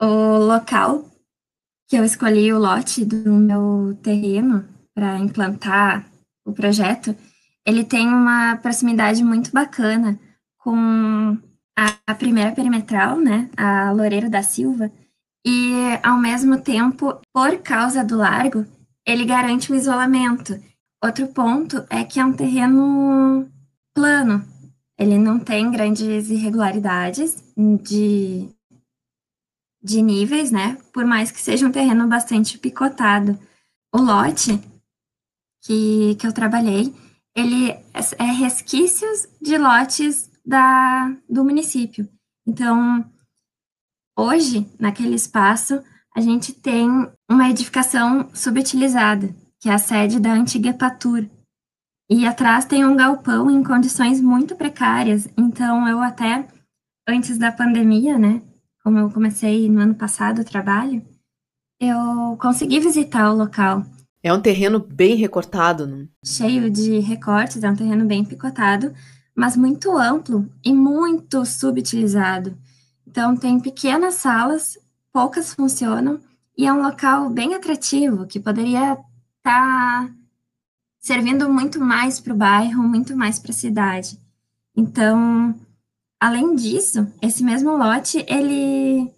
o 0.00 0.38
local 0.38 1.04
que 1.88 1.96
eu 1.96 2.04
escolhi 2.04 2.52
o 2.52 2.58
lote 2.58 3.04
do 3.04 3.32
meu 3.32 3.98
terreno 4.02 4.64
para 4.94 5.18
implantar 5.18 6.08
o 6.44 6.52
projeto, 6.52 7.16
ele 7.66 7.84
tem 7.84 8.08
uma 8.08 8.56
proximidade 8.56 9.24
muito 9.24 9.50
bacana 9.52 10.18
com 10.58 11.36
a, 11.76 11.96
a 12.06 12.14
primeira 12.14 12.52
perimetral, 12.52 13.18
né, 13.18 13.50
a 13.56 13.90
Loureiro 13.90 14.30
da 14.30 14.42
Silva, 14.42 14.90
e 15.44 15.72
ao 16.02 16.18
mesmo 16.18 16.60
tempo, 16.60 17.20
por 17.32 17.58
causa 17.58 18.04
do 18.04 18.16
largo, 18.16 18.66
ele 19.06 19.24
garante 19.24 19.72
o 19.72 19.74
isolamento. 19.74 20.60
Outro 21.02 21.28
ponto 21.28 21.84
é 21.88 22.04
que 22.04 22.20
é 22.20 22.24
um 22.24 22.32
terreno 22.32 23.48
plano, 23.94 24.44
ele 24.98 25.18
não 25.18 25.38
tem 25.38 25.70
grandes 25.70 26.30
irregularidades 26.30 27.42
de 27.82 28.48
de 29.82 30.02
níveis, 30.02 30.50
né? 30.50 30.76
Por 30.92 31.06
mais 31.06 31.30
que 31.30 31.40
seja 31.40 31.66
um 31.66 31.72
terreno 31.72 32.06
bastante 32.06 32.58
picotado. 32.58 33.38
O 33.92 33.98
lote 33.98 34.60
que, 35.62 36.14
que 36.16 36.26
eu 36.26 36.32
trabalhei, 36.32 36.94
ele 37.34 37.70
é 37.70 38.24
resquícios 38.24 39.26
de 39.40 39.56
lotes 39.56 40.30
da, 40.44 41.14
do 41.28 41.44
município. 41.44 42.08
Então, 42.46 43.04
hoje, 44.16 44.70
naquele 44.78 45.14
espaço, 45.14 45.82
a 46.16 46.20
gente 46.20 46.52
tem 46.52 46.88
uma 47.28 47.48
edificação 47.48 48.28
subutilizada, 48.34 49.34
que 49.60 49.68
é 49.68 49.72
a 49.72 49.78
sede 49.78 50.18
da 50.18 50.32
antiga 50.32 50.72
Patur. 50.74 51.28
E 52.12 52.26
atrás 52.26 52.64
tem 52.64 52.84
um 52.84 52.96
galpão 52.96 53.48
em 53.48 53.62
condições 53.62 54.20
muito 54.20 54.56
precárias. 54.56 55.28
Então, 55.36 55.86
eu 55.86 56.00
até, 56.00 56.44
antes 57.08 57.38
da 57.38 57.52
pandemia, 57.52 58.18
né, 58.18 58.42
como 58.82 58.98
eu 58.98 59.08
comecei 59.10 59.70
no 59.70 59.78
ano 59.78 59.94
passado 59.94 60.40
o 60.40 60.44
trabalho, 60.44 61.04
eu 61.80 62.36
consegui 62.40 62.80
visitar 62.80 63.30
o 63.30 63.36
local. 63.36 63.86
É 64.24 64.34
um 64.34 64.40
terreno 64.40 64.80
bem 64.80 65.14
recortado, 65.14 65.86
não? 65.86 66.08
Cheio 66.24 66.68
de 66.68 66.98
recortes, 66.98 67.62
é 67.62 67.70
um 67.70 67.76
terreno 67.76 68.04
bem 68.04 68.24
picotado, 68.24 68.92
mas 69.32 69.56
muito 69.56 69.96
amplo 69.96 70.50
e 70.64 70.72
muito 70.74 71.46
subutilizado. 71.46 72.58
Então, 73.06 73.36
tem 73.36 73.60
pequenas 73.60 74.14
salas, 74.14 74.76
poucas 75.12 75.54
funcionam, 75.54 76.18
e 76.58 76.66
é 76.66 76.72
um 76.72 76.82
local 76.82 77.30
bem 77.30 77.54
atrativo, 77.54 78.26
que 78.26 78.40
poderia 78.40 78.94
estar 78.94 80.08
tá 80.08 80.10
servindo 81.00 81.48
muito 81.48 81.80
mais 81.80 82.20
para 82.20 82.34
o 82.34 82.36
bairro, 82.36 82.82
muito 82.82 83.16
mais 83.16 83.38
para 83.38 83.50
a 83.50 83.54
cidade. 83.54 84.18
Então, 84.76 85.54
Além 86.20 86.54
disso, 86.54 87.10
esse 87.22 87.42
mesmo 87.42 87.74
lote, 87.78 88.22
ele 88.28 89.10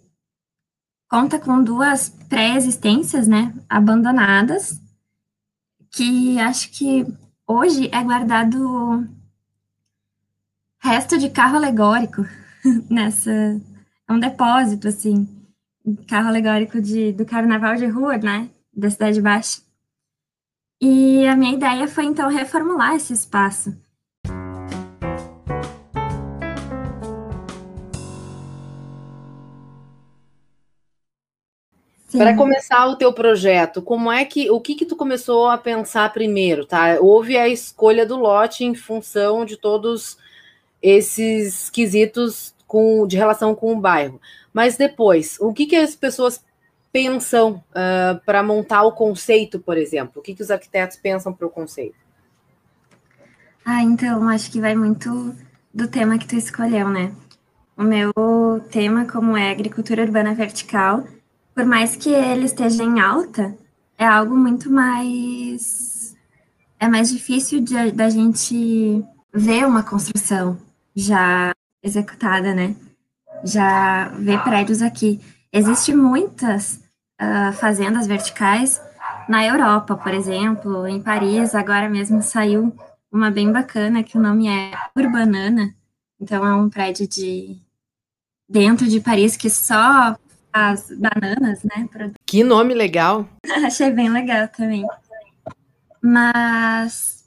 conta 1.09 1.37
com 1.37 1.61
duas 1.61 2.07
pré-existências, 2.29 3.27
né, 3.27 3.53
abandonadas, 3.67 4.81
que 5.91 6.39
acho 6.39 6.71
que 6.71 7.05
hoje 7.45 7.89
é 7.91 8.01
guardado 8.01 9.05
resto 10.79 11.17
de 11.17 11.29
carro 11.29 11.57
alegórico 11.57 12.25
nessa, 12.89 13.31
é 13.31 14.13
um 14.13 14.19
depósito, 14.19 14.87
assim, 14.87 15.27
carro 16.07 16.29
alegórico 16.29 16.79
de, 16.81 17.11
do 17.11 17.25
Carnaval 17.25 17.75
de 17.75 17.85
Rua, 17.85 18.17
né, 18.17 18.49
da 18.73 18.89
Cidade 18.89 19.21
Baixa. 19.21 19.61
E 20.85 21.25
a 21.25 21.33
minha 21.37 21.53
ideia 21.53 21.87
foi, 21.87 22.03
então, 22.03 22.27
reformular 22.27 22.93
esse 22.93 23.13
espaço, 23.13 23.73
Para 32.11 32.35
começar 32.35 32.85
o 32.85 32.95
teu 32.95 33.11
projeto, 33.11 33.81
como 33.81 34.11
é 34.11 34.23
que 34.23 34.51
o 34.51 34.61
que 34.61 34.75
que 34.75 34.85
tu 34.85 34.95
começou 34.95 35.47
a 35.47 35.57
pensar 35.57 36.13
primeiro, 36.13 36.63
tá? 36.63 36.99
Houve 37.01 37.35
a 37.35 37.49
escolha 37.49 38.05
do 38.05 38.15
lote 38.17 38.63
em 38.63 38.75
função 38.75 39.43
de 39.43 39.57
todos 39.57 40.15
esses 40.79 41.71
quesitos 41.71 42.53
com, 42.67 43.07
de 43.07 43.17
relação 43.17 43.55
com 43.55 43.73
o 43.73 43.79
bairro. 43.79 44.21
Mas 44.53 44.77
depois, 44.77 45.39
o 45.39 45.51
que 45.51 45.65
que 45.65 45.75
as 45.75 45.95
pessoas 45.95 46.43
pensam 46.93 47.53
uh, 47.53 47.61
ah, 47.73 48.21
para 48.23 48.43
montar 48.43 48.83
o 48.83 48.91
conceito, 48.91 49.59
por 49.59 49.75
exemplo? 49.75 50.13
O 50.17 50.21
que 50.21 50.35
que 50.35 50.43
os 50.43 50.51
arquitetos 50.51 50.95
pensam 50.95 51.33
para 51.33 51.47
o 51.47 51.49
conceito? 51.49 51.95
Ah, 53.65 53.81
então 53.81 54.29
acho 54.29 54.51
que 54.51 54.61
vai 54.61 54.75
muito 54.75 55.35
do 55.73 55.87
tema 55.87 56.19
que 56.19 56.27
tu 56.27 56.35
escolheu, 56.35 56.89
né? 56.89 57.11
O 57.75 57.81
meu 57.83 58.13
tema, 58.69 59.05
como 59.05 59.35
é 59.35 59.49
agricultura 59.49 60.03
urbana 60.03 60.35
vertical, 60.35 61.03
por 61.55 61.65
mais 61.65 61.95
que 61.95 62.09
ele 62.09 62.45
esteja 62.45 62.83
em 62.83 62.99
alta, 62.99 63.57
é 63.97 64.05
algo 64.05 64.35
muito 64.35 64.69
mais. 64.71 66.15
É 66.79 66.87
mais 66.87 67.09
difícil 67.09 67.61
de, 67.61 67.91
da 67.91 68.09
gente 68.09 69.03
ver 69.33 69.65
uma 69.65 69.81
construção 69.81 70.57
já 70.95 71.51
executada, 71.81 72.53
né? 72.53 72.75
Já 73.43 74.09
ver 74.09 74.43
prédios 74.43 74.81
aqui. 74.81 75.19
Existem 75.51 75.95
muitas 75.95 76.82
uh, 77.21 77.53
fazendas 77.53 78.07
verticais 78.07 78.81
na 79.27 79.45
Europa, 79.45 79.95
por 79.95 80.13
exemplo, 80.13 80.87
em 80.87 81.01
Paris, 81.01 81.55
agora 81.55 81.89
mesmo 81.89 82.21
saiu 82.21 82.75
uma 83.11 83.29
bem 83.29 83.51
bacana, 83.51 84.03
que 84.03 84.17
o 84.17 84.21
nome 84.21 84.47
é 84.47 84.71
Urbanana, 84.95 85.73
então 86.19 86.45
é 86.45 86.53
um 86.55 86.69
prédio 86.69 87.07
de 87.07 87.57
dentro 88.49 88.87
de 88.87 88.99
Paris 88.99 89.37
que 89.37 89.49
só 89.49 90.17
as 90.51 90.91
bananas, 90.91 91.63
né? 91.63 91.87
Que 92.25 92.43
nome 92.43 92.73
legal! 92.73 93.27
Achei 93.65 93.91
bem 93.91 94.09
legal 94.09 94.47
também. 94.49 94.85
Mas 96.01 97.23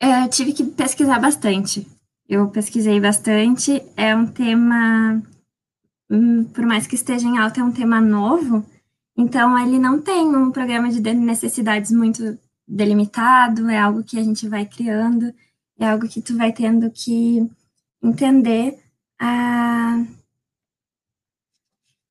é, 0.00 0.24
eu 0.24 0.28
tive 0.28 0.52
que 0.52 0.64
pesquisar 0.64 1.20
bastante. 1.20 1.86
Eu 2.28 2.48
pesquisei 2.48 3.00
bastante. 3.00 3.82
É 3.96 4.14
um 4.16 4.26
tema, 4.26 5.22
por 6.52 6.66
mais 6.66 6.86
que 6.86 6.94
esteja 6.94 7.26
em 7.26 7.38
alta, 7.38 7.60
é 7.60 7.64
um 7.64 7.72
tema 7.72 8.00
novo. 8.00 8.64
Então, 9.16 9.58
ele 9.58 9.78
não 9.78 10.00
tem 10.00 10.24
um 10.36 10.50
programa 10.50 10.90
de 10.90 11.00
necessidades 11.14 11.90
muito 11.90 12.38
delimitado. 12.66 13.68
É 13.68 13.78
algo 13.78 14.02
que 14.02 14.18
a 14.18 14.22
gente 14.22 14.48
vai 14.48 14.64
criando. 14.66 15.32
É 15.78 15.88
algo 15.88 16.08
que 16.08 16.20
tu 16.20 16.36
vai 16.36 16.52
tendo 16.52 16.90
que 16.90 17.48
entender 18.02 18.78
a 19.18 20.04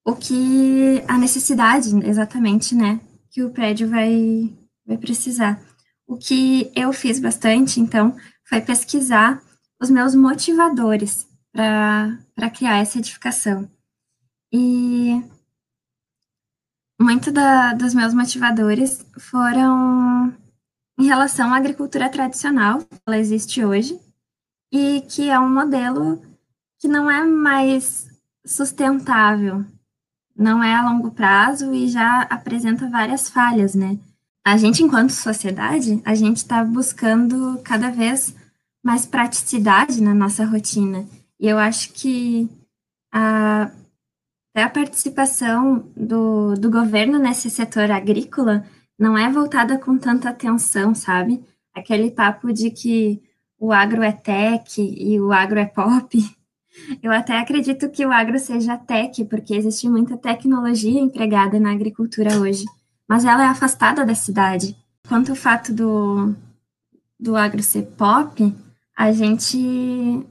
o 0.03 0.15
que 0.15 1.03
a 1.07 1.17
necessidade 1.17 1.89
exatamente, 2.05 2.73
né, 2.73 2.99
que 3.29 3.43
o 3.43 3.51
prédio 3.51 3.87
vai, 3.87 4.51
vai 4.85 4.97
precisar. 4.97 5.61
O 6.07 6.17
que 6.17 6.71
eu 6.75 6.91
fiz 6.91 7.19
bastante, 7.19 7.79
então, 7.79 8.15
foi 8.43 8.61
pesquisar 8.61 9.41
os 9.79 9.89
meus 9.89 10.15
motivadores 10.15 11.27
para 11.53 12.49
criar 12.53 12.77
essa 12.77 12.97
edificação. 12.97 13.69
E 14.51 15.23
muito 16.99 17.31
da, 17.31 17.73
dos 17.73 17.93
meus 17.93 18.13
motivadores 18.13 19.05
foram 19.17 20.35
em 20.99 21.05
relação 21.05 21.53
à 21.53 21.57
agricultura 21.57 22.09
tradicional, 22.09 22.79
que 22.79 22.97
ela 23.05 23.17
existe 23.17 23.63
hoje, 23.63 23.99
e 24.71 25.01
que 25.01 25.29
é 25.29 25.39
um 25.39 25.51
modelo 25.51 26.21
que 26.79 26.87
não 26.87 27.09
é 27.09 27.23
mais 27.25 28.07
sustentável 28.45 29.65
não 30.41 30.63
é 30.63 30.73
a 30.73 30.89
longo 30.89 31.11
prazo 31.11 31.73
e 31.73 31.87
já 31.87 32.23
apresenta 32.23 32.89
várias 32.89 33.29
falhas, 33.29 33.75
né? 33.75 33.99
A 34.43 34.57
gente, 34.57 34.81
enquanto 34.81 35.11
sociedade, 35.11 36.01
a 36.03 36.15
gente 36.15 36.37
está 36.37 36.63
buscando 36.63 37.59
cada 37.63 37.91
vez 37.91 38.35
mais 38.83 39.05
praticidade 39.05 40.01
na 40.01 40.15
nossa 40.15 40.43
rotina. 40.43 41.05
E 41.39 41.47
eu 41.47 41.59
acho 41.59 41.93
que 41.93 42.49
a, 43.13 43.69
a 44.53 44.69
participação 44.69 45.91
do, 45.95 46.55
do 46.55 46.69
governo 46.69 47.17
nesse 47.17 47.49
setor 47.49 47.89
agrícola 47.89 48.65
não 48.99 49.17
é 49.17 49.29
voltada 49.31 49.77
com 49.77 49.97
tanta 49.97 50.29
atenção, 50.29 50.93
sabe? 50.93 51.43
Aquele 51.73 52.11
papo 52.11 52.51
de 52.51 52.69
que 52.69 53.21
o 53.57 53.71
agro 53.71 54.03
é 54.03 54.11
tech 54.11 54.81
e 54.81 55.19
o 55.19 55.31
agro 55.31 55.59
é 55.59 55.65
pop, 55.65 56.17
eu 57.01 57.11
até 57.11 57.37
acredito 57.37 57.89
que 57.89 58.05
o 58.05 58.11
agro 58.11 58.37
seja 58.39 58.77
tech, 58.77 59.23
porque 59.25 59.55
existe 59.55 59.89
muita 59.89 60.17
tecnologia 60.17 60.99
empregada 60.99 61.59
na 61.59 61.71
agricultura 61.71 62.39
hoje, 62.39 62.65
mas 63.07 63.25
ela 63.25 63.43
é 63.43 63.47
afastada 63.47 64.05
da 64.05 64.15
cidade. 64.15 64.75
Quanto 65.07 65.31
ao 65.31 65.35
fato 65.35 65.73
do, 65.73 66.35
do 67.19 67.35
agro 67.35 67.61
ser 67.61 67.83
pop, 67.97 68.53
a 68.95 69.11
gente. 69.11 69.57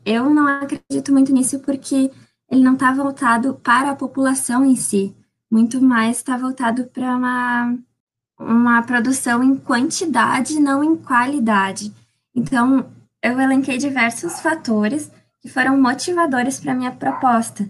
Eu 0.04 0.30
não 0.30 0.46
acredito 0.46 1.12
muito 1.12 1.32
nisso 1.32 1.58
porque 1.60 2.10
ele 2.50 2.62
não 2.62 2.74
está 2.74 2.92
voltado 2.92 3.54
para 3.54 3.90
a 3.90 3.96
população 3.96 4.64
em 4.64 4.74
si, 4.74 5.14
muito 5.50 5.80
mais 5.80 6.16
está 6.16 6.36
voltado 6.36 6.84
para 6.84 7.16
uma, 7.16 7.76
uma 8.38 8.82
produção 8.82 9.42
em 9.42 9.56
quantidade, 9.56 10.58
não 10.58 10.82
em 10.82 10.96
qualidade. 10.96 11.92
Então, 12.34 12.90
eu 13.22 13.40
elenquei 13.40 13.78
diversos 13.78 14.40
fatores 14.40 15.10
que 15.40 15.48
foram 15.48 15.80
motivadores 15.80 16.58
para 16.58 16.74
minha 16.74 16.92
proposta. 16.92 17.68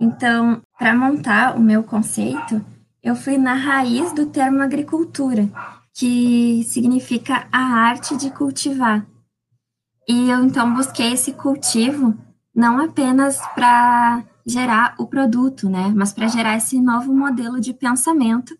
Então, 0.00 0.62
para 0.78 0.94
montar 0.94 1.56
o 1.56 1.60
meu 1.60 1.82
conceito, 1.82 2.64
eu 3.02 3.14
fui 3.14 3.36
na 3.36 3.54
raiz 3.54 4.12
do 4.12 4.26
termo 4.26 4.62
agricultura, 4.62 5.48
que 5.94 6.64
significa 6.64 7.46
a 7.52 7.58
arte 7.58 8.16
de 8.16 8.30
cultivar. 8.30 9.06
E 10.08 10.30
eu 10.30 10.44
então 10.44 10.74
busquei 10.74 11.12
esse 11.12 11.32
cultivo 11.32 12.16
não 12.54 12.78
apenas 12.78 13.38
para 13.54 14.24
gerar 14.44 14.94
o 14.98 15.06
produto, 15.06 15.68
né, 15.68 15.92
mas 15.94 16.12
para 16.12 16.26
gerar 16.26 16.56
esse 16.56 16.80
novo 16.80 17.14
modelo 17.14 17.60
de 17.60 17.72
pensamento 17.72 18.56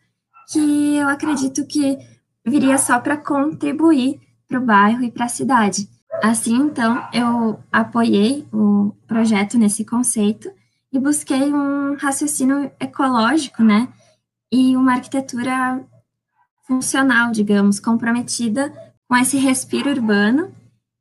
que 0.51 0.97
eu 0.97 1.09
acredito 1.09 1.67
que 1.67 1.99
viria 2.45 2.79
só 2.79 2.99
para 3.01 3.17
contribuir 3.17 4.21
para 4.49 4.59
o 4.59 4.65
bairro 4.65 5.03
e 5.03 5.11
para 5.11 5.25
a 5.25 5.29
cidade. 5.29 5.89
Assim, 6.23 6.55
então, 6.55 7.03
eu 7.13 7.59
apoiei 7.73 8.47
o 8.53 8.93
projeto 9.07 9.59
nesse 9.59 9.85
conceito 9.85 10.51
e 10.93 10.99
busquei 10.99 11.53
um 11.53 11.97
raciocínio 11.97 12.71
ecológico, 12.79 13.63
né? 13.63 13.89
E 14.53 14.77
uma 14.77 14.93
arquitetura 14.93 15.83
funcional, 16.67 17.33
digamos, 17.33 17.81
comprometida 17.81 18.73
com 19.09 19.17
esse 19.17 19.39
respiro 19.39 19.91
urbano 19.91 20.53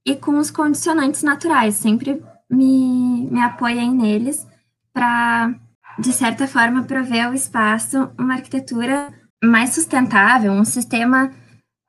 e 0.06 0.16
com 0.16 0.38
os 0.38 0.50
condicionantes 0.50 1.24
naturais. 1.24 1.76
Sempre 1.76 2.24
me, 2.52 3.28
me 3.32 3.42
apoiei 3.42 3.90
neles 3.90 4.46
para, 4.94 5.56
de 5.98 6.12
certa 6.12 6.48
forma, 6.48 6.84
prover 6.84 7.26
ao 7.26 7.34
espaço 7.34 8.12
uma 8.20 8.36
arquitetura 8.36 9.14
mais 9.44 9.74
sustentável, 9.74 10.52
um 10.52 10.66
sistema 10.66 11.32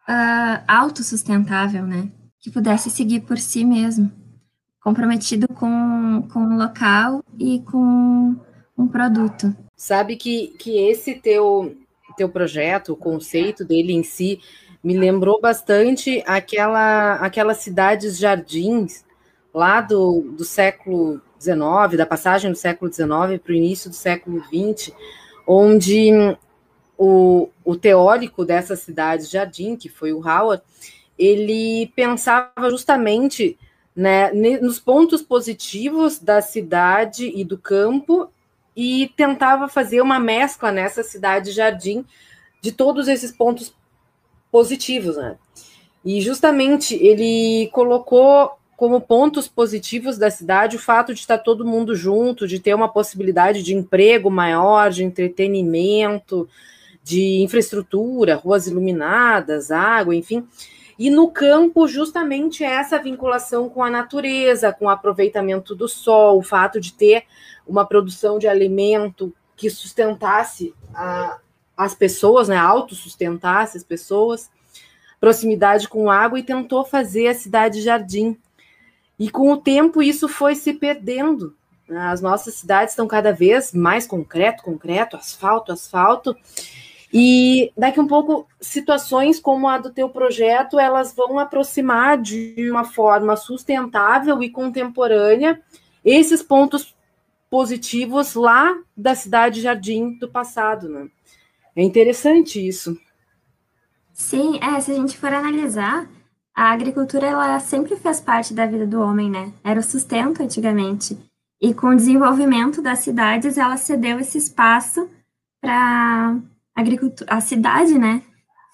uh, 0.08 0.64
autossustentável, 0.66 1.84
né? 1.86 2.08
que 2.42 2.50
pudesse 2.50 2.90
seguir 2.90 3.20
por 3.20 3.38
si 3.38 3.64
mesmo, 3.64 4.10
comprometido 4.80 5.46
com, 5.48 6.26
com 6.32 6.40
o 6.40 6.58
local 6.58 7.22
e 7.38 7.60
com 7.60 8.34
um 8.76 8.88
produto. 8.88 9.54
Sabe 9.76 10.16
que, 10.16 10.48
que 10.58 10.76
esse 10.76 11.14
teu, 11.14 11.76
teu 12.16 12.28
projeto, 12.28 12.92
o 12.92 12.96
conceito 12.96 13.64
dele 13.64 13.92
em 13.92 14.02
si, 14.02 14.40
me 14.82 14.98
lembrou 14.98 15.40
bastante 15.40 16.22
aquela, 16.26 17.14
aquelas 17.16 17.58
cidades 17.58 18.18
jardins 18.18 19.04
lá 19.52 19.80
do, 19.80 20.22
do 20.36 20.44
século 20.44 21.20
XIX, 21.40 21.96
da 21.96 22.06
passagem 22.06 22.50
do 22.50 22.56
século 22.56 22.92
XIX 22.92 23.08
para 23.42 23.52
o 23.52 23.54
início 23.54 23.90
do 23.90 23.96
século 23.96 24.42
XX, 24.44 24.94
onde 25.46 26.36
o, 26.96 27.48
o 27.64 27.76
teórico 27.76 28.44
dessa 28.44 28.76
cidade 28.76 29.24
jardim, 29.24 29.76
que 29.76 29.88
foi 29.88 30.12
o 30.12 30.26
Howard, 30.26 30.62
ele 31.18 31.92
pensava 31.94 32.70
justamente 32.70 33.58
né, 33.94 34.32
nos 34.32 34.80
pontos 34.80 35.20
positivos 35.20 36.18
da 36.18 36.40
cidade 36.40 37.30
e 37.34 37.44
do 37.44 37.58
campo 37.58 38.30
e 38.74 39.12
tentava 39.16 39.68
fazer 39.68 40.00
uma 40.00 40.18
mescla 40.18 40.72
nessa 40.72 41.02
cidade 41.02 41.52
jardim 41.52 42.04
de 42.60 42.72
todos 42.72 43.08
esses 43.08 43.30
pontos 43.30 43.74
positivos, 44.50 45.16
né? 45.16 45.36
E 46.04 46.20
justamente 46.20 46.94
ele 46.94 47.68
colocou 47.72 48.52
como 48.82 49.00
pontos 49.00 49.46
positivos 49.46 50.18
da 50.18 50.28
cidade 50.28 50.74
o 50.74 50.80
fato 50.80 51.14
de 51.14 51.20
estar 51.20 51.38
todo 51.38 51.64
mundo 51.64 51.94
junto, 51.94 52.48
de 52.48 52.58
ter 52.58 52.74
uma 52.74 52.88
possibilidade 52.88 53.62
de 53.62 53.76
emprego 53.76 54.28
maior, 54.28 54.90
de 54.90 55.04
entretenimento, 55.04 56.48
de 57.00 57.42
infraestrutura, 57.42 58.34
ruas 58.34 58.66
iluminadas, 58.66 59.70
água, 59.70 60.16
enfim. 60.16 60.44
E 60.98 61.10
no 61.10 61.30
campo, 61.30 61.86
justamente 61.86 62.64
essa 62.64 62.98
vinculação 62.98 63.68
com 63.68 63.84
a 63.84 63.88
natureza, 63.88 64.72
com 64.72 64.86
o 64.86 64.90
aproveitamento 64.90 65.76
do 65.76 65.86
sol, 65.86 66.38
o 66.38 66.42
fato 66.42 66.80
de 66.80 66.92
ter 66.92 67.22
uma 67.64 67.86
produção 67.86 68.36
de 68.36 68.48
alimento 68.48 69.32
que 69.54 69.70
sustentasse 69.70 70.74
a, 70.92 71.38
as 71.76 71.94
pessoas, 71.94 72.48
né, 72.48 72.56
autossustentasse 72.56 73.76
as 73.76 73.84
pessoas, 73.84 74.50
proximidade 75.20 75.88
com 75.88 76.10
água 76.10 76.36
e 76.36 76.42
tentou 76.42 76.84
fazer 76.84 77.28
a 77.28 77.34
cidade 77.34 77.80
jardim. 77.80 78.36
E 79.22 79.30
com 79.30 79.52
o 79.52 79.56
tempo 79.56 80.02
isso 80.02 80.26
foi 80.26 80.56
se 80.56 80.74
perdendo. 80.74 81.54
As 81.88 82.20
nossas 82.20 82.54
cidades 82.54 82.90
estão 82.90 83.06
cada 83.06 83.32
vez 83.32 83.72
mais 83.72 84.04
concreto, 84.04 84.64
concreto, 84.64 85.14
asfalto, 85.16 85.70
asfalto, 85.70 86.36
e 87.12 87.70
daqui 87.78 88.00
um 88.00 88.06
pouco, 88.08 88.48
situações 88.60 89.38
como 89.38 89.68
a 89.68 89.78
do 89.78 89.92
teu 89.92 90.08
projeto, 90.08 90.76
elas 90.76 91.14
vão 91.14 91.38
aproximar 91.38 92.20
de 92.20 92.68
uma 92.68 92.82
forma 92.82 93.36
sustentável 93.36 94.42
e 94.42 94.50
contemporânea 94.50 95.62
esses 96.04 96.42
pontos 96.42 96.92
positivos 97.48 98.34
lá 98.34 98.76
da 98.96 99.14
cidade 99.14 99.60
Jardim 99.60 100.18
do 100.18 100.28
passado, 100.28 100.88
né? 100.88 101.08
É 101.76 101.82
interessante 101.84 102.66
isso. 102.66 102.98
Sim, 104.12 104.58
é, 104.60 104.80
se 104.80 104.90
a 104.90 104.94
gente 104.96 105.16
for 105.16 105.32
analisar, 105.32 106.10
a 106.54 106.72
agricultura 106.72 107.26
ela 107.26 107.58
sempre 107.60 107.96
fez 107.96 108.20
parte 108.20 108.52
da 108.52 108.66
vida 108.66 108.86
do 108.86 109.00
homem, 109.00 109.30
né? 109.30 109.52
Era 109.64 109.80
o 109.80 109.82
sustento 109.82 110.42
antigamente. 110.42 111.18
E 111.60 111.72
com 111.72 111.88
o 111.88 111.96
desenvolvimento 111.96 112.82
das 112.82 113.00
cidades, 113.00 113.56
ela 113.56 113.76
cedeu 113.76 114.18
esse 114.18 114.36
espaço 114.36 115.08
para 115.60 116.36
agricultura, 116.74 117.32
a 117.32 117.40
cidade, 117.40 117.96
né, 117.98 118.22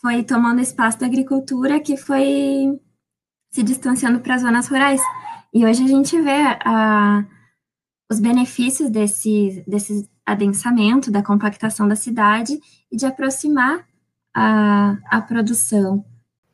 foi 0.01 0.23
tomando 0.23 0.61
espaço 0.61 0.99
da 0.99 1.07
agricultura 1.07 1.81
que 1.81 1.97
foi 1.97 2.81
se 3.51 3.63
distanciando 3.63 4.21
para 4.21 4.37
as 4.37 4.43
zonas 4.43 4.69
rurais. 4.69 5.03
E 5.53 5.67
hoje 5.67 5.85
a 5.85 5.89
gente 5.89 6.21
vê 6.21 6.59
a, 6.65 7.25
os 8.11 8.21
benefícios 8.21 8.91
desse, 8.91 9.63
desse 9.67 10.09
adensamento, 10.25 11.11
da 11.11 11.23
compactação 11.23 11.89
da 11.89 11.97
cidade 11.97 12.59
e 12.91 12.97
de 12.97 13.07
aproximar 13.07 13.87
a, 14.35 14.97
a 15.11 15.21
produção 15.21 16.05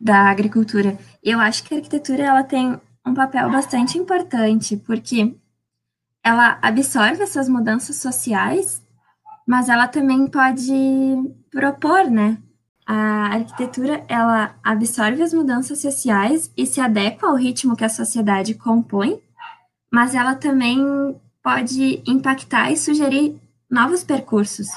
da 0.04 0.30
agricultura. 0.30 0.98
Eu 1.22 1.40
acho 1.40 1.64
que 1.64 1.72
a 1.72 1.78
arquitetura 1.78 2.22
ela 2.22 2.44
tem 2.44 2.78
um 3.06 3.14
papel 3.14 3.50
bastante 3.50 3.96
importante, 3.96 4.76
porque 4.76 5.34
ela 6.22 6.58
absorve 6.60 7.22
essas 7.22 7.48
mudanças 7.48 7.96
sociais, 7.96 8.82
mas 9.46 9.70
ela 9.70 9.88
também 9.88 10.26
pode 10.26 10.72
propor, 11.50 12.10
né? 12.10 12.36
A 12.86 13.34
arquitetura, 13.34 14.04
ela 14.06 14.54
absorve 14.62 15.22
as 15.22 15.32
mudanças 15.32 15.80
sociais 15.80 16.52
e 16.54 16.66
se 16.66 16.82
adequa 16.82 17.26
ao 17.26 17.34
ritmo 17.34 17.74
que 17.74 17.84
a 17.84 17.88
sociedade 17.88 18.52
compõe, 18.54 19.18
mas 19.90 20.14
ela 20.14 20.34
também 20.34 21.18
pode 21.42 22.02
impactar 22.06 22.70
e 22.70 22.76
sugerir 22.76 23.40
novos 23.70 24.04
percursos. 24.04 24.68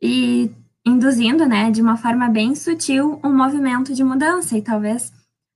E 0.00 0.50
induzindo, 0.90 1.46
né, 1.46 1.70
de 1.70 1.80
uma 1.80 1.96
forma 1.96 2.28
bem 2.28 2.54
sutil, 2.54 3.20
um 3.24 3.34
movimento 3.34 3.94
de 3.94 4.04
mudança 4.04 4.56
e 4.56 4.62
talvez 4.62 5.12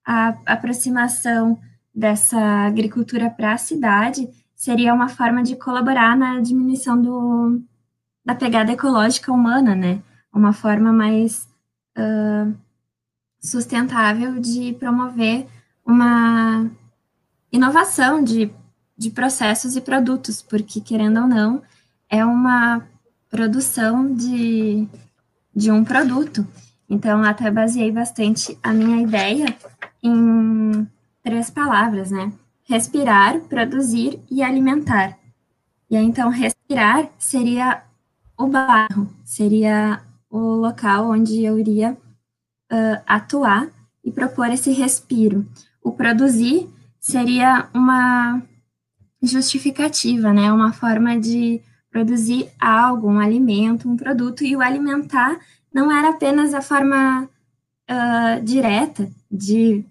a 0.06 0.36
aproximação 0.46 1.58
dessa 1.94 2.38
agricultura 2.66 3.30
para 3.30 3.52
a 3.52 3.58
cidade 3.58 4.28
seria 4.54 4.94
uma 4.94 5.08
forma 5.08 5.42
de 5.42 5.56
colaborar 5.56 6.16
na 6.16 6.40
diminuição 6.40 7.00
do, 7.00 7.60
da 8.24 8.34
pegada 8.34 8.72
ecológica 8.72 9.32
humana, 9.32 9.74
né? 9.74 10.02
Uma 10.32 10.52
forma 10.52 10.92
mais 10.92 11.48
uh, 11.96 12.54
sustentável 13.38 14.40
de 14.40 14.72
promover 14.74 15.46
uma 15.84 16.68
inovação 17.52 18.24
de, 18.24 18.50
de 18.96 19.10
processos 19.10 19.76
e 19.76 19.80
produtos, 19.80 20.42
porque, 20.42 20.80
querendo 20.80 21.20
ou 21.20 21.26
não, 21.28 21.62
é 22.08 22.24
uma 22.24 22.82
produção 23.28 24.14
de 24.14 24.88
de 25.54 25.70
um 25.70 25.84
produto. 25.84 26.46
Então, 26.88 27.22
até 27.22 27.50
baseei 27.50 27.90
bastante 27.90 28.58
a 28.62 28.72
minha 28.72 29.02
ideia 29.02 29.46
em 30.02 30.86
três 31.22 31.50
palavras, 31.50 32.10
né? 32.10 32.32
Respirar, 32.64 33.40
produzir 33.40 34.20
e 34.30 34.42
alimentar. 34.42 35.18
E 35.90 35.96
aí, 35.96 36.04
então, 36.04 36.28
respirar 36.28 37.08
seria 37.18 37.82
o 38.36 38.46
bairro, 38.46 39.08
seria 39.24 40.00
o 40.30 40.38
local 40.38 41.10
onde 41.10 41.42
eu 41.42 41.58
iria 41.58 41.96
uh, 42.72 43.02
atuar 43.06 43.68
e 44.04 44.10
propor 44.10 44.48
esse 44.50 44.72
respiro. 44.72 45.46
O 45.82 45.92
produzir 45.92 46.68
seria 47.00 47.68
uma 47.72 48.42
justificativa, 49.22 50.32
né? 50.32 50.52
Uma 50.52 50.72
forma 50.72 51.18
de 51.18 51.60
produzir 51.94 52.50
algo, 52.60 53.08
um 53.08 53.20
alimento, 53.20 53.88
um 53.88 53.96
produto, 53.96 54.42
e 54.42 54.56
o 54.56 54.60
alimentar 54.60 55.38
não 55.72 55.96
era 55.96 56.08
apenas 56.08 56.52
a 56.52 56.60
forma 56.60 57.30
uh, 57.88 58.42
direta 58.42 59.08
de 59.30 59.84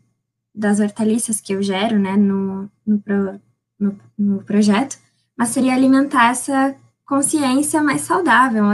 das 0.54 0.82
hortaliças 0.82 1.40
que 1.40 1.54
eu 1.54 1.64
gero 1.64 1.98
né, 1.98 2.18
no, 2.18 2.70
no, 2.86 3.00
pro, 3.00 3.40
no, 3.80 3.98
no 4.18 4.44
projeto, 4.44 4.98
mas 5.36 5.50
seria 5.50 5.74
alimentar 5.74 6.30
essa 6.30 6.76
consciência 7.08 7.82
mais 7.82 8.02
saudável. 8.02 8.74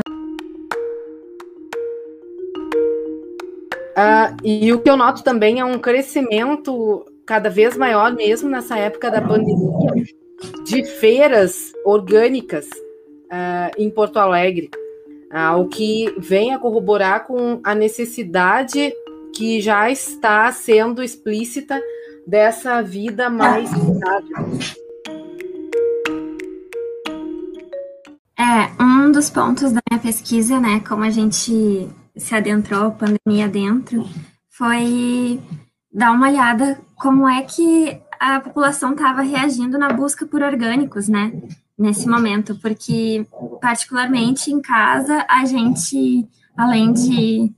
Uh, 3.96 4.36
e 4.44 4.74
o 4.74 4.82
que 4.82 4.90
eu 4.90 4.98
noto 4.98 5.24
também 5.24 5.60
é 5.60 5.66
um 5.66 5.78
crescimento 5.78 7.06
cada 7.28 7.50
vez 7.50 7.78
maior, 7.78 8.12
mesmo 8.12 8.50
nessa 8.50 8.78
época 8.78 9.12
da 9.12 9.22
pandemia, 9.22 10.04
de 10.66 10.84
feiras 10.84 11.72
orgânicas 11.86 12.68
uh, 13.32 13.72
em 13.78 13.90
Porto 13.90 14.18
Alegre, 14.18 14.70
uh, 15.32 15.60
o 15.60 15.68
que 15.68 16.14
vem 16.18 16.54
a 16.54 16.60
corroborar 16.60 17.26
com 17.26 17.60
a 17.64 17.74
necessidade 17.76 18.94
que 19.36 19.62
já 19.62 19.90
está 19.90 20.52
sendo 20.52 21.04
explícita 21.04 21.80
dessa 22.28 22.82
vida 22.82 23.30
mais 23.30 23.70
saudável. 23.70 24.60
É, 28.38 28.84
um 28.84 29.12
dos 29.12 29.30
pontos 29.30 29.72
da 29.72 29.82
minha 29.90 30.02
pesquisa, 30.02 30.60
né, 30.60 30.82
como 30.88 31.04
a 31.04 31.10
gente 31.10 31.90
se 32.16 32.36
adentrou 32.36 32.88
a 32.88 32.92
pandemia 32.92 33.48
dentro, 33.48 34.08
foi 34.50 35.40
dar 35.92 36.12
uma 36.12 36.30
olhada 36.30 36.80
como 36.96 37.28
é 37.28 37.42
que 37.42 38.00
a 38.20 38.40
população 38.40 38.92
estava 38.92 39.22
reagindo 39.22 39.78
na 39.78 39.94
busca 39.94 40.26
por 40.26 40.42
orgânicos, 40.42 41.08
né? 41.08 41.32
Nesse 41.80 42.10
momento, 42.10 42.60
porque, 42.60 43.26
particularmente 43.62 44.52
em 44.52 44.62
casa, 44.62 45.26
a 45.30 45.46
gente, 45.46 46.28
além 46.58 46.92
de 46.92 47.54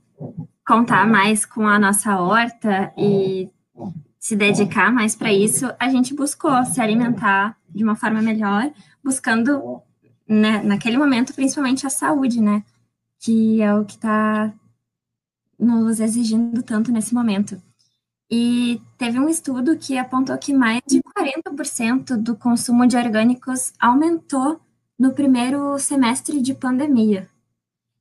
contar 0.64 1.06
mais 1.08 1.44
com 1.44 1.66
a 1.66 1.76
nossa 1.76 2.20
horta 2.20 2.92
e 2.96 3.50
se 4.20 4.36
dedicar 4.36 4.92
mais 4.92 5.16
para 5.16 5.32
isso, 5.32 5.66
a 5.80 5.88
gente 5.88 6.14
buscou 6.14 6.64
se 6.64 6.80
alimentar 6.80 7.58
de 7.68 7.82
uma 7.82 7.96
forma 7.96 8.22
melhor, 8.22 8.72
buscando, 9.02 9.82
né, 10.28 10.62
naquele 10.62 10.96
momento, 10.96 11.34
principalmente 11.34 11.84
a 11.84 11.90
saúde, 11.90 12.40
né? 12.40 12.62
Que 13.18 13.60
é 13.60 13.74
o 13.74 13.84
que 13.84 13.94
está 13.94 14.54
nos 15.58 15.98
exigindo 15.98 16.62
tanto 16.62 16.92
nesse 16.92 17.12
momento. 17.12 17.60
E 18.30 18.80
teve 18.96 19.18
um 19.18 19.28
estudo 19.28 19.76
que 19.76 19.98
apontou 19.98 20.38
que 20.38 20.54
mais 20.54 20.80
de 20.86 21.01
40% 21.16 22.16
do 22.16 22.36
consumo 22.36 22.86
de 22.86 22.96
orgânicos 22.96 23.72
aumentou 23.78 24.60
no 24.98 25.12
primeiro 25.12 25.78
semestre 25.78 26.40
de 26.40 26.54
pandemia. 26.54 27.28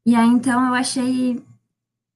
E 0.06 0.16
aí, 0.16 0.28
então, 0.28 0.66
eu 0.68 0.74
achei 0.74 1.44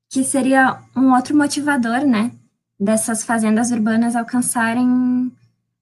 que 0.09 0.23
seria 0.23 0.79
um 0.95 1.13
outro 1.13 1.35
motivador, 1.35 2.05
né, 2.05 2.31
dessas 2.79 3.23
fazendas 3.23 3.71
urbanas 3.71 4.15
alcançarem 4.15 5.31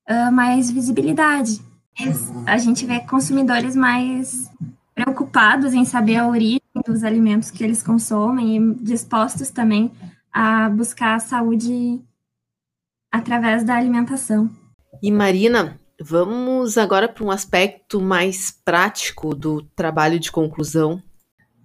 uh, 0.10 0.32
mais 0.32 0.70
visibilidade. 0.72 1.62
A 2.48 2.58
gente 2.58 2.86
vê 2.86 3.00
consumidores 3.02 3.76
mais 3.76 4.50
preocupados 4.96 5.74
em 5.74 5.86
saber 5.86 6.18
a 6.18 6.28
origem 6.28 6.62
dos 6.86 7.04
alimentos 7.04 7.52
que 7.52 7.64
eles 7.64 7.84
consomem 7.84 8.58
e 8.58 8.76
dispostos 8.76 9.50
também 9.50 9.92
a 10.32 10.70
buscar 10.70 11.16
a 11.16 11.20
saúde 11.20 12.02
através 13.12 13.64
da 13.64 13.76
alimentação. 13.76 14.50
E 15.04 15.12
Marina, 15.12 15.78
vamos 16.00 16.78
agora 16.78 17.10
para 17.10 17.26
um 17.26 17.30
aspecto 17.30 18.00
mais 18.00 18.52
prático 18.64 19.36
do 19.36 19.62
trabalho 19.76 20.18
de 20.18 20.32
conclusão. 20.32 21.04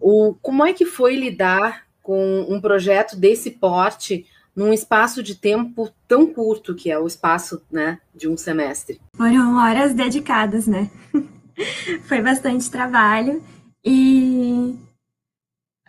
O, 0.00 0.34
como 0.42 0.66
é 0.66 0.72
que 0.72 0.84
foi 0.84 1.14
lidar 1.14 1.86
com 2.02 2.46
um 2.48 2.60
projeto 2.60 3.14
desse 3.14 3.52
porte 3.52 4.26
num 4.56 4.72
espaço 4.72 5.22
de 5.22 5.36
tempo 5.36 5.88
tão 6.08 6.26
curto 6.26 6.74
que 6.74 6.90
é 6.90 6.98
o 6.98 7.06
espaço 7.06 7.62
né, 7.70 8.00
de 8.12 8.26
um 8.26 8.36
semestre? 8.36 9.00
Foram 9.16 9.56
horas 9.56 9.94
dedicadas, 9.94 10.66
né? 10.66 10.90
foi 12.08 12.20
bastante 12.20 12.68
trabalho 12.68 13.40
e 13.84 14.74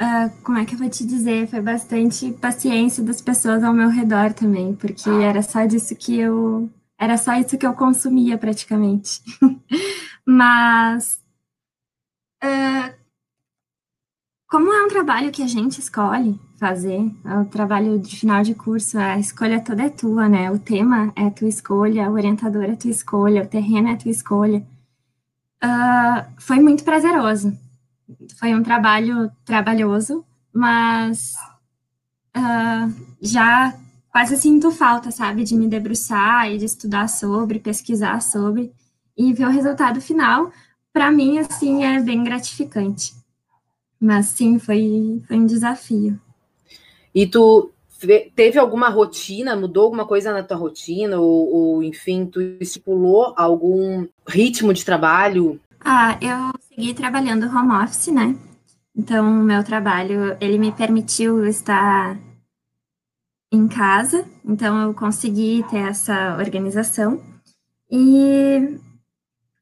Uh, 0.01 0.31
como 0.43 0.57
é 0.57 0.63
que 0.63 0.75
eu 0.75 0.79
vou 0.79 0.89
te 0.89 1.05
dizer? 1.05 1.45
Foi 1.47 1.59
bastante 1.59 2.31
paciência 2.31 3.03
das 3.03 3.19
pessoas 3.19 3.61
ao 3.65 3.73
meu 3.73 3.89
redor 3.89 4.31
também, 4.31 4.73
porque 4.73 5.09
era 5.09 5.41
só 5.41 5.65
disso 5.65 5.93
que 5.93 6.17
eu. 6.17 6.69
Era 6.99 7.17
só 7.17 7.33
isso 7.35 7.57
que 7.57 7.65
eu 7.65 7.73
consumia 7.73 8.37
praticamente. 8.37 9.21
Mas. 10.25 11.23
Uh, 12.43 12.93
como 14.47 14.73
é 14.73 14.83
um 14.83 14.87
trabalho 14.87 15.31
que 15.31 15.43
a 15.43 15.47
gente 15.47 15.79
escolhe 15.79 16.39
fazer, 16.57 17.11
é 17.23 17.37
o 17.37 17.45
trabalho 17.45 17.99
de 17.99 18.15
final 18.15 18.41
de 18.43 18.55
curso, 18.55 18.97
a 18.97 19.17
escolha 19.19 19.61
toda 19.61 19.83
é 19.83 19.89
tua, 19.89 20.27
né? 20.27 20.51
O 20.51 20.59
tema 20.59 21.13
é 21.15 21.29
tua 21.29 21.47
escolha, 21.47 22.09
o 22.09 22.13
orientador 22.13 22.63
é 22.63 22.75
tua 22.75 22.91
escolha, 22.91 23.43
o 23.43 23.47
terreno 23.47 23.89
é 23.89 23.95
tua 23.95 24.11
escolha. 24.11 24.65
Uh, 25.63 26.25
foi 26.37 26.59
muito 26.59 26.83
prazeroso 26.83 27.57
foi 28.37 28.53
um 28.55 28.63
trabalho 28.63 29.31
trabalhoso, 29.45 30.25
mas 30.53 31.33
uh, 32.35 32.93
já 33.21 33.73
quase 34.11 34.37
sinto 34.37 34.71
falta, 34.71 35.11
sabe, 35.11 35.43
de 35.43 35.55
me 35.55 35.67
debruçar 35.67 36.51
e 36.51 36.57
de 36.57 36.65
estudar 36.65 37.07
sobre, 37.07 37.59
pesquisar 37.59 38.21
sobre 38.21 38.71
e 39.17 39.33
ver 39.33 39.45
o 39.45 39.51
resultado 39.51 40.01
final. 40.01 40.51
Para 40.91 41.11
mim, 41.11 41.37
assim, 41.37 41.83
é 41.83 41.99
bem 42.01 42.23
gratificante. 42.23 43.13
Mas 43.99 44.27
sim, 44.27 44.57
foi, 44.57 45.21
foi 45.27 45.37
um 45.37 45.45
desafio. 45.45 46.19
E 47.13 47.27
tu 47.27 47.71
teve 48.35 48.57
alguma 48.57 48.89
rotina, 48.89 49.55
mudou 49.55 49.83
alguma 49.83 50.05
coisa 50.05 50.31
na 50.31 50.41
tua 50.41 50.57
rotina, 50.57 51.19
ou, 51.19 51.53
ou, 51.53 51.83
enfim, 51.83 52.25
tu 52.25 52.39
estipulou 52.61 53.33
algum 53.35 54.07
ritmo 54.27 54.73
de 54.73 54.85
trabalho? 54.85 55.59
Ah, 55.81 56.17
eu 56.21 56.51
segui 56.69 56.93
trabalhando 56.93 57.45
home 57.45 57.83
office, 57.83 58.07
né? 58.07 58.35
Então, 58.95 59.41
o 59.41 59.43
meu 59.43 59.63
trabalho, 59.63 60.37
ele 60.39 60.57
me 60.57 60.71
permitiu 60.71 61.45
estar 61.45 62.17
em 63.51 63.67
casa, 63.67 64.25
então 64.45 64.79
eu 64.81 64.93
consegui 64.93 65.65
ter 65.69 65.89
essa 65.89 66.37
organização. 66.37 67.21
E 67.89 68.79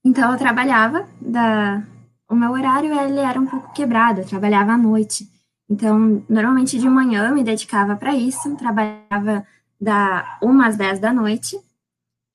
então 0.04 0.32
eu 0.32 0.38
trabalhava 0.38 1.08
da 1.22 1.84
o 2.30 2.36
meu 2.36 2.52
horário 2.52 2.94
ele 2.94 3.20
era 3.20 3.40
um 3.40 3.48
pouco 3.48 3.72
quebrado, 3.74 4.22
eu 4.22 4.28
trabalhava 4.28 4.74
à 4.74 4.78
noite. 4.78 5.30
Então, 5.70 6.24
normalmente 6.30 6.80
de 6.80 6.90
manhã 6.90 7.28
eu 7.30 7.36
me 7.36 7.44
dedicava 7.44 7.96
para 7.96 8.16
isso, 8.16 8.56
trabalhava 8.56 9.46
da 9.80 10.38
1 10.42 10.62
às 10.62 10.78
10 10.78 11.00
da 11.00 11.14
noite. 11.14 11.60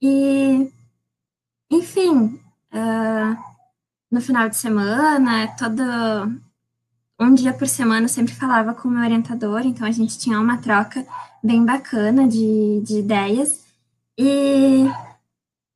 E, 0.00 0.70
enfim, 1.70 2.40
uh, 2.72 3.36
no 4.10 4.20
final 4.20 4.48
de 4.48 4.56
semana, 4.56 5.48
todo 5.56 5.82
um 7.22 7.34
dia 7.34 7.52
por 7.52 7.68
semana 7.68 8.04
eu 8.04 8.08
sempre 8.08 8.34
falava 8.34 8.74
com 8.74 8.88
o 8.88 8.90
meu 8.90 9.02
orientador, 9.02 9.60
então 9.64 9.86
a 9.86 9.90
gente 9.90 10.18
tinha 10.18 10.40
uma 10.40 10.58
troca 10.58 11.06
bem 11.42 11.64
bacana 11.64 12.28
de, 12.28 12.80
de 12.84 12.98
ideias. 12.98 13.64
E 14.18 14.86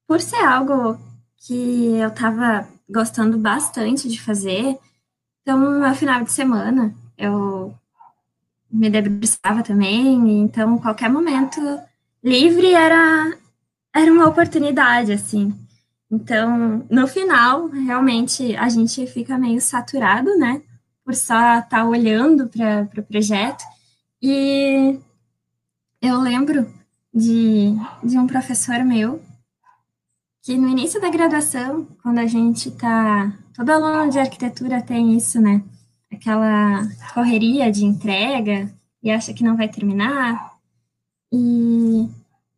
por 0.06 0.20
ser 0.20 0.44
algo 0.44 0.98
que 1.38 1.96
eu 1.96 2.08
estava 2.08 2.68
gostando 2.88 3.38
bastante 3.38 4.08
de 4.08 4.20
fazer, 4.20 4.78
então 5.42 5.58
no 5.58 5.94
final 5.94 6.22
de 6.22 6.32
semana 6.32 6.94
eu 7.18 7.74
me 8.70 8.90
debruçava 8.90 9.62
também, 9.62 10.42
então 10.42 10.78
qualquer 10.78 11.08
momento 11.08 11.60
livre 12.22 12.72
era 12.72 13.32
era 13.94 14.12
uma 14.12 14.28
oportunidade 14.28 15.12
assim. 15.12 15.54
Então, 16.10 16.86
no 16.90 17.08
final, 17.08 17.66
realmente 17.68 18.54
a 18.56 18.68
gente 18.68 19.06
fica 19.06 19.38
meio 19.38 19.60
saturado, 19.60 20.36
né? 20.38 20.62
Por 21.06 21.14
só 21.14 21.60
estar 21.60 21.68
tá 21.68 21.84
olhando 21.86 22.48
para 22.48 22.82
o 22.82 22.86
pro 22.88 23.02
projeto. 23.02 23.64
E 24.20 24.98
eu 26.02 26.20
lembro 26.20 26.70
de, 27.14 27.74
de 28.04 28.18
um 28.18 28.26
professor 28.26 28.84
meu 28.84 29.22
que 30.42 30.58
no 30.58 30.68
início 30.68 31.00
da 31.00 31.08
graduação, 31.08 31.86
quando 32.02 32.18
a 32.18 32.26
gente 32.26 32.68
está. 32.68 33.32
Todo 33.54 33.70
aluno 33.70 34.10
de 34.10 34.18
arquitetura 34.18 34.82
tem 34.82 35.16
isso, 35.16 35.40
né? 35.40 35.62
aquela 36.16 36.82
correria 37.14 37.70
de 37.70 37.84
entrega 37.84 38.72
e 39.02 39.10
acha 39.10 39.32
que 39.32 39.44
não 39.44 39.56
vai 39.56 39.68
terminar. 39.68 40.54
E 41.32 42.08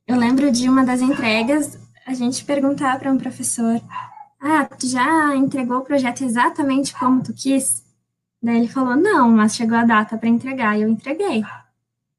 eu 0.07 0.17
lembro 0.17 0.51
de 0.51 0.69
uma 0.69 0.85
das 0.85 1.01
entregas, 1.01 1.79
a 2.07 2.15
gente 2.15 2.45
perguntar 2.45 2.99
para 2.99 3.13
um 3.13 3.19
professor: 3.19 3.81
Ah, 4.41 4.65
tu 4.65 4.87
já 4.87 5.37
entregou 5.37 5.79
o 5.79 5.85
projeto 5.85 6.25
exatamente 6.25 6.95
como 6.95 7.23
tu 7.23 7.33
quis? 7.35 7.83
Daí 8.43 8.59
ele 8.59 8.69
falou: 8.69 8.97
Não, 8.97 9.31
mas 9.31 9.55
chegou 9.55 9.77
a 9.77 9.85
data 9.85 10.17
para 10.17 10.29
entregar 10.29 10.79
e 10.79 10.83
eu 10.83 10.89
entreguei. 10.89 11.43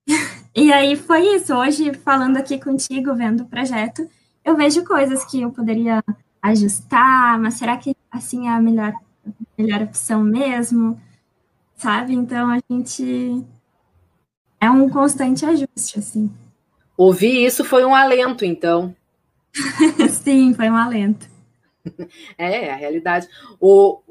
e 0.56 0.72
aí 0.74 0.96
foi 0.96 1.36
isso. 1.36 1.56
Hoje, 1.56 1.94
falando 1.94 2.38
aqui 2.38 2.60
contigo, 2.60 3.16
vendo 3.16 3.44
o 3.44 3.48
projeto, 3.48 4.08
eu 4.44 4.56
vejo 4.56 4.84
coisas 4.86 5.24
que 5.26 5.42
eu 5.42 5.52
poderia 5.52 6.04
ajustar, 6.42 7.40
mas 7.40 7.56
será 7.56 7.78
que 7.78 7.96
assim 8.12 8.48
é 8.48 8.52
a 8.52 8.62
melhor, 8.62 8.94
melhor 9.58 9.82
opção 9.84 10.24
mesmo? 10.24 11.00
sabe? 11.80 12.14
Então 12.14 12.52
a 12.52 12.60
gente 12.70 13.44
é 14.60 14.70
um 14.70 14.90
constante 14.90 15.46
ajuste, 15.46 15.98
assim. 15.98 16.30
Ouvir 16.96 17.46
isso 17.46 17.64
foi 17.64 17.86
um 17.86 17.96
alento, 17.96 18.46
então. 18.46 18.94
Sim, 20.12 20.54
foi 20.54 20.70
um 20.70 20.76
alento. 20.76 21.28
É, 22.38 22.72
a 22.72 22.76
realidade. 22.76 23.28
O, 23.60 24.02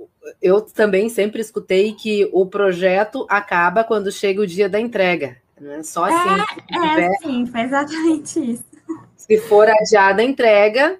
eu 0.40 0.60
também 0.60 1.08
sempre 1.08 1.40
escutei 1.40 1.92
que 1.92 2.28
o 2.32 2.46
projeto 2.46 3.26
acaba 3.28 3.84
quando 3.84 4.12
chega 4.12 4.40
o 4.40 4.46
dia 4.46 4.68
da 4.68 4.80
entrega. 4.80 5.36
Né? 5.60 5.82
Só 5.82 6.04
assim. 6.04 6.42
É, 6.72 7.04
é 7.04 7.10
sim, 7.22 7.46
foi 7.46 7.60
exatamente 7.62 8.52
isso. 8.52 8.64
Se 9.16 9.38
for 9.38 9.68
adiada 9.68 10.22
a 10.22 10.24
entrega, 10.24 10.98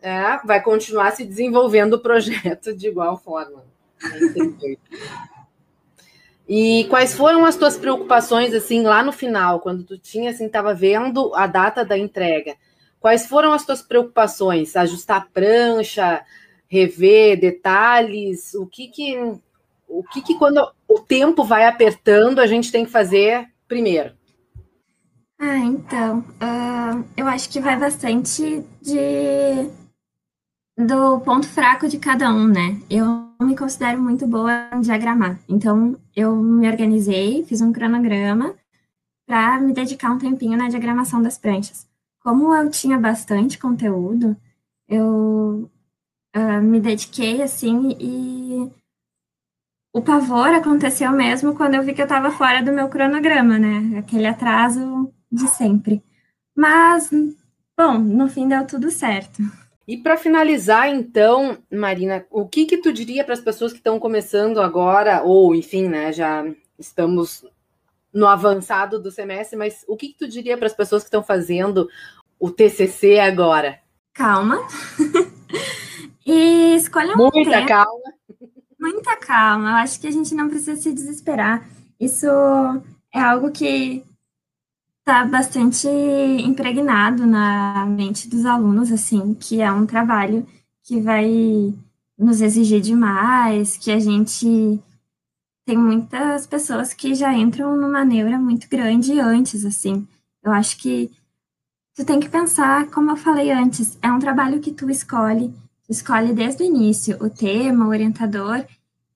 é, 0.00 0.38
vai 0.44 0.62
continuar 0.62 1.12
se 1.12 1.24
desenvolvendo 1.24 1.94
o 1.94 1.98
projeto 1.98 2.74
de 2.74 2.88
igual 2.88 3.16
forma. 3.16 3.64
É 4.04 4.76
e 6.48 6.86
quais 6.88 7.14
foram 7.14 7.44
as 7.44 7.56
tuas 7.56 7.76
preocupações 7.76 8.54
assim 8.54 8.82
lá 8.82 9.02
no 9.02 9.10
final, 9.10 9.58
quando 9.58 9.82
tu 9.82 9.98
tinha 9.98 10.30
assim 10.30 10.46
estava 10.46 10.72
vendo 10.72 11.34
a 11.34 11.46
data 11.46 11.84
da 11.84 11.98
entrega? 11.98 12.54
Quais 13.00 13.26
foram 13.26 13.52
as 13.52 13.64
tuas 13.64 13.82
preocupações? 13.82 14.76
Ajustar 14.76 15.16
a 15.18 15.20
prancha, 15.20 16.22
rever 16.68 17.38
detalhes, 17.38 18.54
o 18.54 18.66
que 18.66 18.88
que 18.88 19.16
o 19.88 20.02
que 20.02 20.20
que 20.20 20.36
quando 20.36 20.68
o 20.88 21.00
tempo 21.00 21.44
vai 21.44 21.66
apertando 21.66 22.40
a 22.40 22.46
gente 22.46 22.72
tem 22.72 22.84
que 22.84 22.90
fazer 22.90 23.48
primeiro? 23.68 24.12
Ah, 25.38 25.58
então, 25.58 26.20
uh, 26.20 27.04
eu 27.16 27.26
acho 27.26 27.50
que 27.50 27.60
vai 27.60 27.78
bastante 27.78 28.64
de 28.80 29.70
do 30.78 31.20
ponto 31.20 31.46
fraco 31.46 31.88
de 31.88 31.98
cada 31.98 32.30
um, 32.30 32.46
né? 32.48 32.80
Eu 32.90 33.30
me 33.40 33.56
considero 33.56 34.00
muito 34.00 34.26
boa 34.26 34.70
em 34.74 34.80
diagramar. 34.80 35.38
Então, 35.48 35.96
eu 36.14 36.34
me 36.36 36.68
organizei, 36.68 37.44
fiz 37.44 37.60
um 37.60 37.72
cronograma 37.72 38.54
para 39.26 39.58
me 39.60 39.72
dedicar 39.72 40.10
um 40.10 40.18
tempinho 40.18 40.56
na 40.56 40.68
diagramação 40.68 41.22
das 41.22 41.38
pranchas. 41.38 41.86
Como 42.20 42.54
eu 42.54 42.70
tinha 42.70 42.98
bastante 42.98 43.58
conteúdo, 43.58 44.36
eu 44.88 45.70
uh, 46.36 46.62
me 46.62 46.78
dediquei 46.80 47.42
assim 47.42 47.96
e 47.98 48.70
o 49.92 50.02
pavor 50.02 50.48
aconteceu 50.48 51.10
mesmo 51.10 51.56
quando 51.56 51.74
eu 51.74 51.82
vi 51.82 51.94
que 51.94 52.02
eu 52.02 52.06
estava 52.06 52.30
fora 52.30 52.62
do 52.62 52.70
meu 52.70 52.88
cronograma, 52.88 53.58
né? 53.58 53.98
Aquele 53.98 54.26
atraso 54.26 55.10
de 55.32 55.48
sempre. 55.48 56.02
Mas, 56.54 57.10
bom, 57.76 57.98
no 57.98 58.28
fim 58.28 58.46
deu 58.46 58.66
tudo 58.66 58.90
certo. 58.90 59.42
E 59.88 59.96
para 59.96 60.16
finalizar, 60.18 60.88
então, 60.88 61.58
Marina, 61.72 62.26
o 62.30 62.46
que 62.46 62.66
que 62.66 62.78
tu 62.78 62.92
diria 62.92 63.24
para 63.24 63.34
as 63.34 63.40
pessoas 63.40 63.72
que 63.72 63.78
estão 63.78 63.98
começando 63.98 64.60
agora, 64.60 65.22
ou 65.22 65.54
enfim, 65.54 65.88
né, 65.88 66.12
já 66.12 66.44
estamos 66.78 67.44
no 68.12 68.26
avançado 68.26 69.00
do 69.00 69.10
semestre, 69.10 69.56
mas 69.56 69.84
o 69.86 69.96
que 69.96 70.08
que 70.08 70.18
tu 70.18 70.28
diria 70.28 70.58
para 70.58 70.66
as 70.66 70.74
pessoas 70.74 71.02
que 71.02 71.08
estão 71.08 71.22
fazendo 71.22 71.88
o 72.38 72.50
TCC 72.50 73.18
agora? 73.18 73.78
Calma. 74.12 74.58
e 76.26 76.74
escolha 76.74 77.14
um 77.14 77.30
Muita 77.32 77.64
calma. 77.64 78.12
Muita 78.78 79.16
calma. 79.16 79.70
Eu 79.70 79.76
acho 79.76 80.00
que 80.00 80.08
a 80.08 80.10
gente 80.10 80.34
não 80.34 80.48
precisa 80.48 80.74
se 80.76 80.92
desesperar. 80.92 81.66
Isso 81.98 82.26
é 83.14 83.20
algo 83.20 83.52
que 83.52 84.04
está 84.98 85.24
bastante 85.24 85.86
impregnado 85.86 87.24
na 87.24 87.86
mente 87.86 88.28
dos 88.28 88.44
alunos, 88.44 88.90
assim, 88.90 89.34
que 89.34 89.62
é 89.62 89.70
um 89.70 89.86
trabalho 89.86 90.44
que 90.82 91.00
vai 91.00 91.72
nos 92.18 92.40
exigir 92.40 92.80
demais, 92.80 93.76
que 93.76 93.92
a 93.92 94.00
gente 94.00 94.80
tem 95.64 95.76
muitas 95.76 96.46
pessoas 96.46 96.92
que 96.92 97.14
já 97.14 97.32
entram 97.32 97.76
numa 97.76 98.04
neura 98.04 98.38
muito 98.38 98.68
grande 98.68 99.20
antes, 99.20 99.64
assim. 99.64 100.06
Eu 100.42 100.52
acho 100.52 100.76
que 100.78 101.10
tu 101.94 102.04
tem 102.04 102.18
que 102.18 102.28
pensar, 102.28 102.86
como 102.90 103.12
eu 103.12 103.16
falei 103.16 103.50
antes, 103.52 103.96
é 104.02 104.10
um 104.10 104.18
trabalho 104.18 104.60
que 104.60 104.72
tu 104.72 104.90
escolhe, 104.90 105.54
escolhe 105.88 106.32
desde 106.32 106.62
o 106.62 106.66
início 106.66 107.16
o 107.22 107.30
tema, 107.30 107.86
o 107.86 107.90
orientador, 107.90 108.64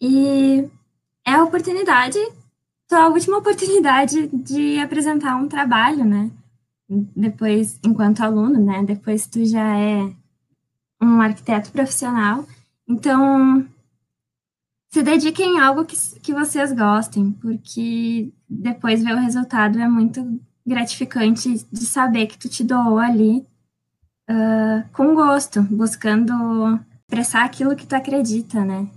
e 0.00 0.68
é 1.26 1.32
a 1.32 1.44
oportunidade 1.44 2.18
tua 2.90 3.08
última 3.08 3.38
oportunidade 3.38 4.26
de 4.32 4.80
apresentar 4.80 5.36
um 5.36 5.46
trabalho, 5.46 6.04
né? 6.04 6.28
Depois, 6.88 7.78
enquanto 7.84 8.20
aluno, 8.20 8.60
né? 8.60 8.82
Depois 8.82 9.28
tu 9.28 9.44
já 9.46 9.78
é 9.78 10.12
um 11.00 11.20
arquiteto 11.20 11.70
profissional. 11.70 12.44
Então, 12.88 13.64
se 14.90 15.04
dediquem 15.04 15.60
a 15.60 15.66
algo 15.68 15.84
que, 15.84 15.96
que 16.20 16.34
vocês 16.34 16.72
gostem, 16.72 17.30
porque 17.30 18.32
depois 18.48 19.04
ver 19.04 19.14
o 19.14 19.20
resultado 19.20 19.78
é 19.78 19.88
muito 19.88 20.40
gratificante 20.66 21.64
de 21.70 21.86
saber 21.86 22.26
que 22.26 22.38
tu 22.38 22.48
te 22.48 22.64
doou 22.64 22.98
ali 22.98 23.46
uh, 24.30 24.88
com 24.92 25.14
gosto, 25.14 25.62
buscando 25.62 26.78
expressar 27.02 27.44
aquilo 27.44 27.74
que 27.74 27.86
tu 27.86 27.94
acredita, 27.94 28.64
né? 28.64 28.88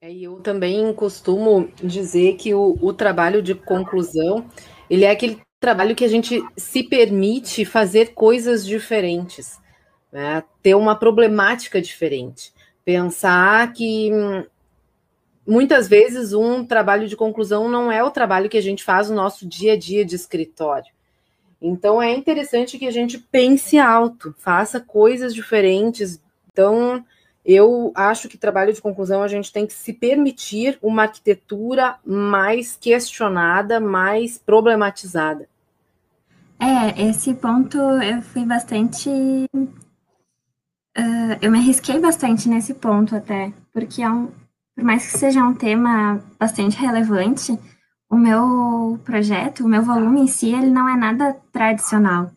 É, 0.00 0.12
eu 0.12 0.36
também 0.40 0.92
costumo 0.94 1.68
dizer 1.82 2.36
que 2.36 2.54
o, 2.54 2.78
o 2.80 2.92
trabalho 2.92 3.42
de 3.42 3.54
conclusão 3.54 4.46
ele 4.88 5.04
é 5.04 5.10
aquele 5.10 5.40
trabalho 5.58 5.96
que 5.96 6.04
a 6.04 6.08
gente 6.08 6.40
se 6.56 6.84
permite 6.84 7.64
fazer 7.64 8.14
coisas 8.14 8.64
diferentes, 8.64 9.58
né? 10.12 10.44
ter 10.62 10.74
uma 10.74 10.94
problemática 10.94 11.80
diferente, 11.80 12.52
pensar 12.84 13.72
que 13.72 14.10
muitas 15.46 15.88
vezes 15.88 16.32
um 16.32 16.64
trabalho 16.64 17.08
de 17.08 17.16
conclusão 17.16 17.68
não 17.68 17.90
é 17.90 18.04
o 18.04 18.10
trabalho 18.10 18.48
que 18.48 18.58
a 18.58 18.62
gente 18.62 18.84
faz 18.84 19.08
no 19.08 19.16
nosso 19.16 19.46
dia 19.46 19.72
a 19.72 19.76
dia 19.76 20.04
de 20.04 20.14
escritório. 20.14 20.95
Então 21.60 22.00
é 22.00 22.14
interessante 22.14 22.78
que 22.78 22.86
a 22.86 22.90
gente 22.90 23.18
pense 23.18 23.78
alto, 23.78 24.34
faça 24.38 24.80
coisas 24.80 25.34
diferentes. 25.34 26.20
Então, 26.52 27.04
eu 27.44 27.92
acho 27.94 28.28
que 28.28 28.36
trabalho 28.36 28.72
de 28.72 28.82
conclusão 28.82 29.22
a 29.22 29.28
gente 29.28 29.52
tem 29.52 29.66
que 29.66 29.72
se 29.72 29.92
permitir 29.92 30.78
uma 30.82 31.02
arquitetura 31.02 31.96
mais 32.04 32.76
questionada, 32.76 33.78
mais 33.78 34.36
problematizada. 34.36 35.48
É, 36.58 37.08
esse 37.08 37.34
ponto 37.34 37.78
eu 37.78 38.22
fui 38.22 38.44
bastante. 38.44 39.08
Uh, 40.98 41.36
eu 41.42 41.50
me 41.52 41.58
arrisquei 41.58 42.00
bastante 42.00 42.48
nesse 42.48 42.74
ponto 42.74 43.14
até, 43.14 43.52
porque 43.72 44.02
é 44.02 44.10
um, 44.10 44.28
por 44.74 44.82
mais 44.82 45.06
que 45.06 45.18
seja 45.18 45.44
um 45.44 45.54
tema 45.54 46.24
bastante 46.38 46.76
relevante, 46.78 47.58
o 48.08 48.16
meu 48.16 49.00
projeto, 49.04 49.64
o 49.64 49.68
meu 49.68 49.82
volume 49.82 50.22
em 50.22 50.26
si, 50.26 50.52
ele 50.52 50.70
não 50.70 50.88
é 50.88 50.96
nada 50.96 51.34
tradicional. 51.52 52.30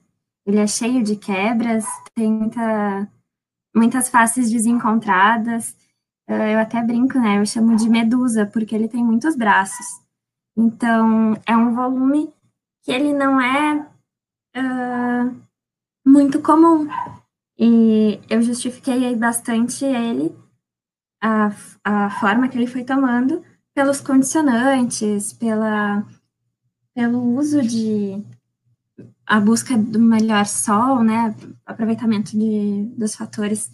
Ele 0.45 0.60
é 0.60 0.67
cheio 0.67 1.03
de 1.03 1.15
quebras, 1.15 1.86
tem 2.15 2.32
muita, 2.32 3.08
muitas 3.75 4.10
faces 4.10 4.49
desencontradas. 4.51 5.75
Uh, 6.27 6.34
eu 6.34 6.60
até 6.60 6.82
brinco, 6.82 7.19
né? 7.19 7.39
Eu 7.39 7.45
chamo 7.45 7.75
de 7.75 7.89
medusa, 7.89 8.45
porque 8.45 8.75
ele 8.75 8.88
tem 8.88 9.03
muitos 9.03 9.36
braços. 9.36 9.86
Então, 10.58 11.34
é 11.45 11.55
um 11.55 11.73
volume 11.73 12.34
que 12.84 12.91
ele 12.91 13.13
não 13.13 13.39
é 13.39 13.88
uh, 14.58 15.36
muito 16.05 16.41
comum. 16.41 16.88
E 17.58 18.19
eu 18.29 18.41
justifiquei 18.41 19.15
bastante 19.15 19.86
ele, 19.86 20.36
a, 21.21 21.51
a 21.84 22.10
forma 22.10 22.47
que 22.47 22.58
ele 22.58 22.67
foi 22.67 22.84
tomando, 22.84 23.43
pelos 23.73 24.01
condicionantes, 24.01 25.34
pela, 25.34 26.05
pelo 26.93 27.21
uso 27.38 27.62
de 27.62 28.23
a 29.25 29.39
busca 29.39 29.77
do 29.77 29.99
melhor 29.99 30.45
sol, 30.45 31.03
né, 31.03 31.36
aproveitamento 31.65 32.32
de, 32.32 32.84
dos 32.97 33.13
fatores 33.13 33.71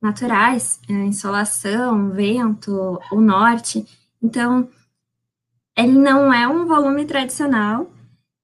naturais, 0.00 0.80
é, 0.88 0.92
insolação, 0.92 2.10
vento, 2.10 3.00
o 3.10 3.20
norte. 3.20 3.84
Então, 4.22 4.68
ele 5.76 5.98
não 5.98 6.32
é 6.32 6.46
um 6.46 6.66
volume 6.66 7.04
tradicional, 7.04 7.90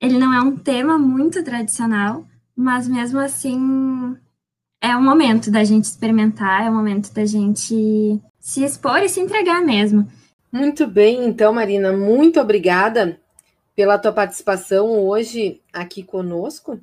ele 0.00 0.18
não 0.18 0.32
é 0.32 0.40
um 0.40 0.56
tema 0.56 0.98
muito 0.98 1.42
tradicional, 1.42 2.26
mas 2.56 2.88
mesmo 2.88 3.18
assim 3.18 4.16
é 4.80 4.96
um 4.96 5.02
momento 5.02 5.50
da 5.50 5.64
gente 5.64 5.84
experimentar, 5.84 6.64
é 6.64 6.70
um 6.70 6.74
momento 6.74 7.12
da 7.12 7.24
gente 7.24 8.20
se 8.40 8.64
expor 8.64 8.98
e 8.98 9.08
se 9.08 9.20
entregar 9.20 9.60
mesmo. 9.60 10.08
Muito 10.50 10.86
bem, 10.86 11.26
então, 11.26 11.52
Marina, 11.52 11.92
muito 11.92 12.40
obrigada 12.40 13.20
pela 13.76 13.98
tua 13.98 14.12
participação 14.12 15.06
hoje 15.06 15.60
aqui 15.70 16.02
conosco. 16.02 16.80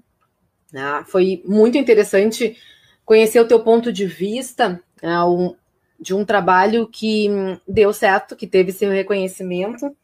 Ah, 0.73 1.03
foi 1.07 1.41
muito 1.45 1.75
interessante 1.75 2.55
conhecer 3.03 3.39
o 3.39 3.47
teu 3.47 3.59
ponto 3.63 3.91
de 3.91 4.05
vista 4.05 4.79
ah, 5.01 5.27
um, 5.27 5.55
de 5.99 6.13
um 6.13 6.23
trabalho 6.23 6.87
que 6.87 7.27
deu 7.67 7.91
certo, 7.91 8.35
que 8.35 8.45
teve 8.45 8.71
seu 8.71 8.91
reconhecimento, 8.91 9.95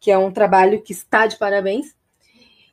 que 0.00 0.10
é 0.10 0.18
um 0.18 0.32
trabalho 0.32 0.82
que 0.82 0.92
está 0.92 1.28
de 1.28 1.38
parabéns 1.38 1.94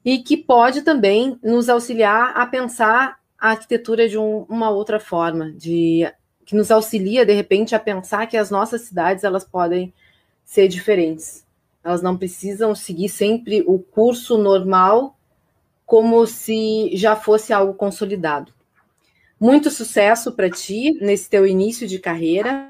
e 0.03 0.19
que 0.19 0.35
pode 0.35 0.81
também 0.81 1.37
nos 1.43 1.69
auxiliar 1.69 2.35
a 2.35 2.47
pensar 2.47 3.19
a 3.37 3.51
arquitetura 3.51 4.09
de 4.09 4.17
um, 4.17 4.45
uma 4.49 4.71
outra 4.71 4.99
forma, 4.99 5.51
de 5.51 6.11
que 6.45 6.55
nos 6.55 6.71
auxilia 6.71 7.25
de 7.25 7.33
repente 7.33 7.75
a 7.75 7.79
pensar 7.79 8.25
que 8.25 8.35
as 8.35 8.49
nossas 8.49 8.81
cidades 8.81 9.23
elas 9.23 9.45
podem 9.45 9.93
ser 10.51 10.67
diferentes. 10.67 11.45
Elas 11.81 12.01
não 12.01 12.17
precisam 12.17 12.75
seguir 12.75 13.07
sempre 13.07 13.63
o 13.65 13.79
curso 13.79 14.37
normal 14.37 15.17
como 15.85 16.27
se 16.27 16.91
já 16.93 17.15
fosse 17.15 17.53
algo 17.53 17.73
consolidado. 17.73 18.51
Muito 19.39 19.71
sucesso 19.71 20.33
para 20.33 20.49
ti 20.49 20.91
nesse 20.99 21.29
teu 21.29 21.47
início 21.47 21.87
de 21.87 21.99
carreira, 21.99 22.67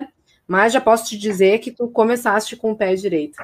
mas 0.47 0.71
já 0.73 0.79
posso 0.79 1.05
te 1.09 1.17
dizer 1.17 1.57
que 1.57 1.71
tu 1.71 1.87
começaste 1.87 2.55
com 2.55 2.71
o 2.71 2.75
pé 2.75 2.93
direito. 2.93 3.41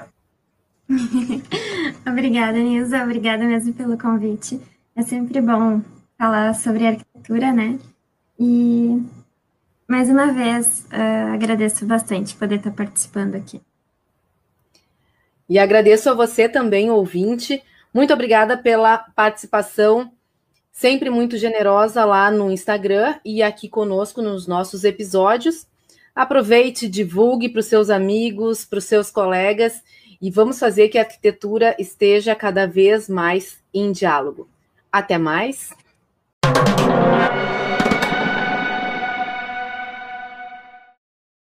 Obrigada, 2.07 2.59
Nilza. 2.59 3.03
Obrigada 3.03 3.43
mesmo 3.43 3.73
pelo 3.73 3.97
convite. 3.97 4.61
É 4.95 5.01
sempre 5.01 5.41
bom 5.41 5.81
falar 6.15 6.53
sobre 6.53 6.85
arquitetura, 6.85 7.51
né? 7.51 7.79
E 8.39 9.01
mais 9.87 10.09
uma 10.09 10.31
vez 10.31 10.85
uh, 10.91 11.33
agradeço 11.33 11.87
bastante 11.87 12.35
poder 12.35 12.57
estar 12.57 12.71
participando 12.71 13.33
aqui. 13.33 13.59
E 15.49 15.57
agradeço 15.57 16.09
a 16.09 16.13
você 16.13 16.49
também, 16.49 16.89
ouvinte. 16.89 17.63
Muito 17.93 18.13
obrigada 18.13 18.57
pela 18.57 18.97
participação, 18.97 20.11
sempre 20.71 21.09
muito 21.09 21.37
generosa 21.37 22.03
lá 22.05 22.29
no 22.29 22.51
Instagram 22.51 23.15
e 23.23 23.41
aqui 23.41 23.67
conosco 23.67 24.21
nos 24.21 24.45
nossos 24.45 24.83
episódios. 24.83 25.65
Aproveite, 26.13 26.87
divulgue 26.87 27.49
para 27.49 27.59
os 27.59 27.67
seus 27.67 27.89
amigos, 27.89 28.65
para 28.65 28.79
os 28.79 28.85
seus 28.85 29.09
colegas 29.09 29.81
e 30.21 30.29
vamos 30.31 30.59
fazer 30.59 30.89
que 30.89 30.97
a 30.97 31.01
arquitetura 31.01 31.75
esteja 31.79 32.35
cada 32.35 32.65
vez 32.65 33.07
mais 33.07 33.57
em 33.73 33.91
diálogo. 33.91 34.49
Até 34.91 35.17
mais. 35.17 35.69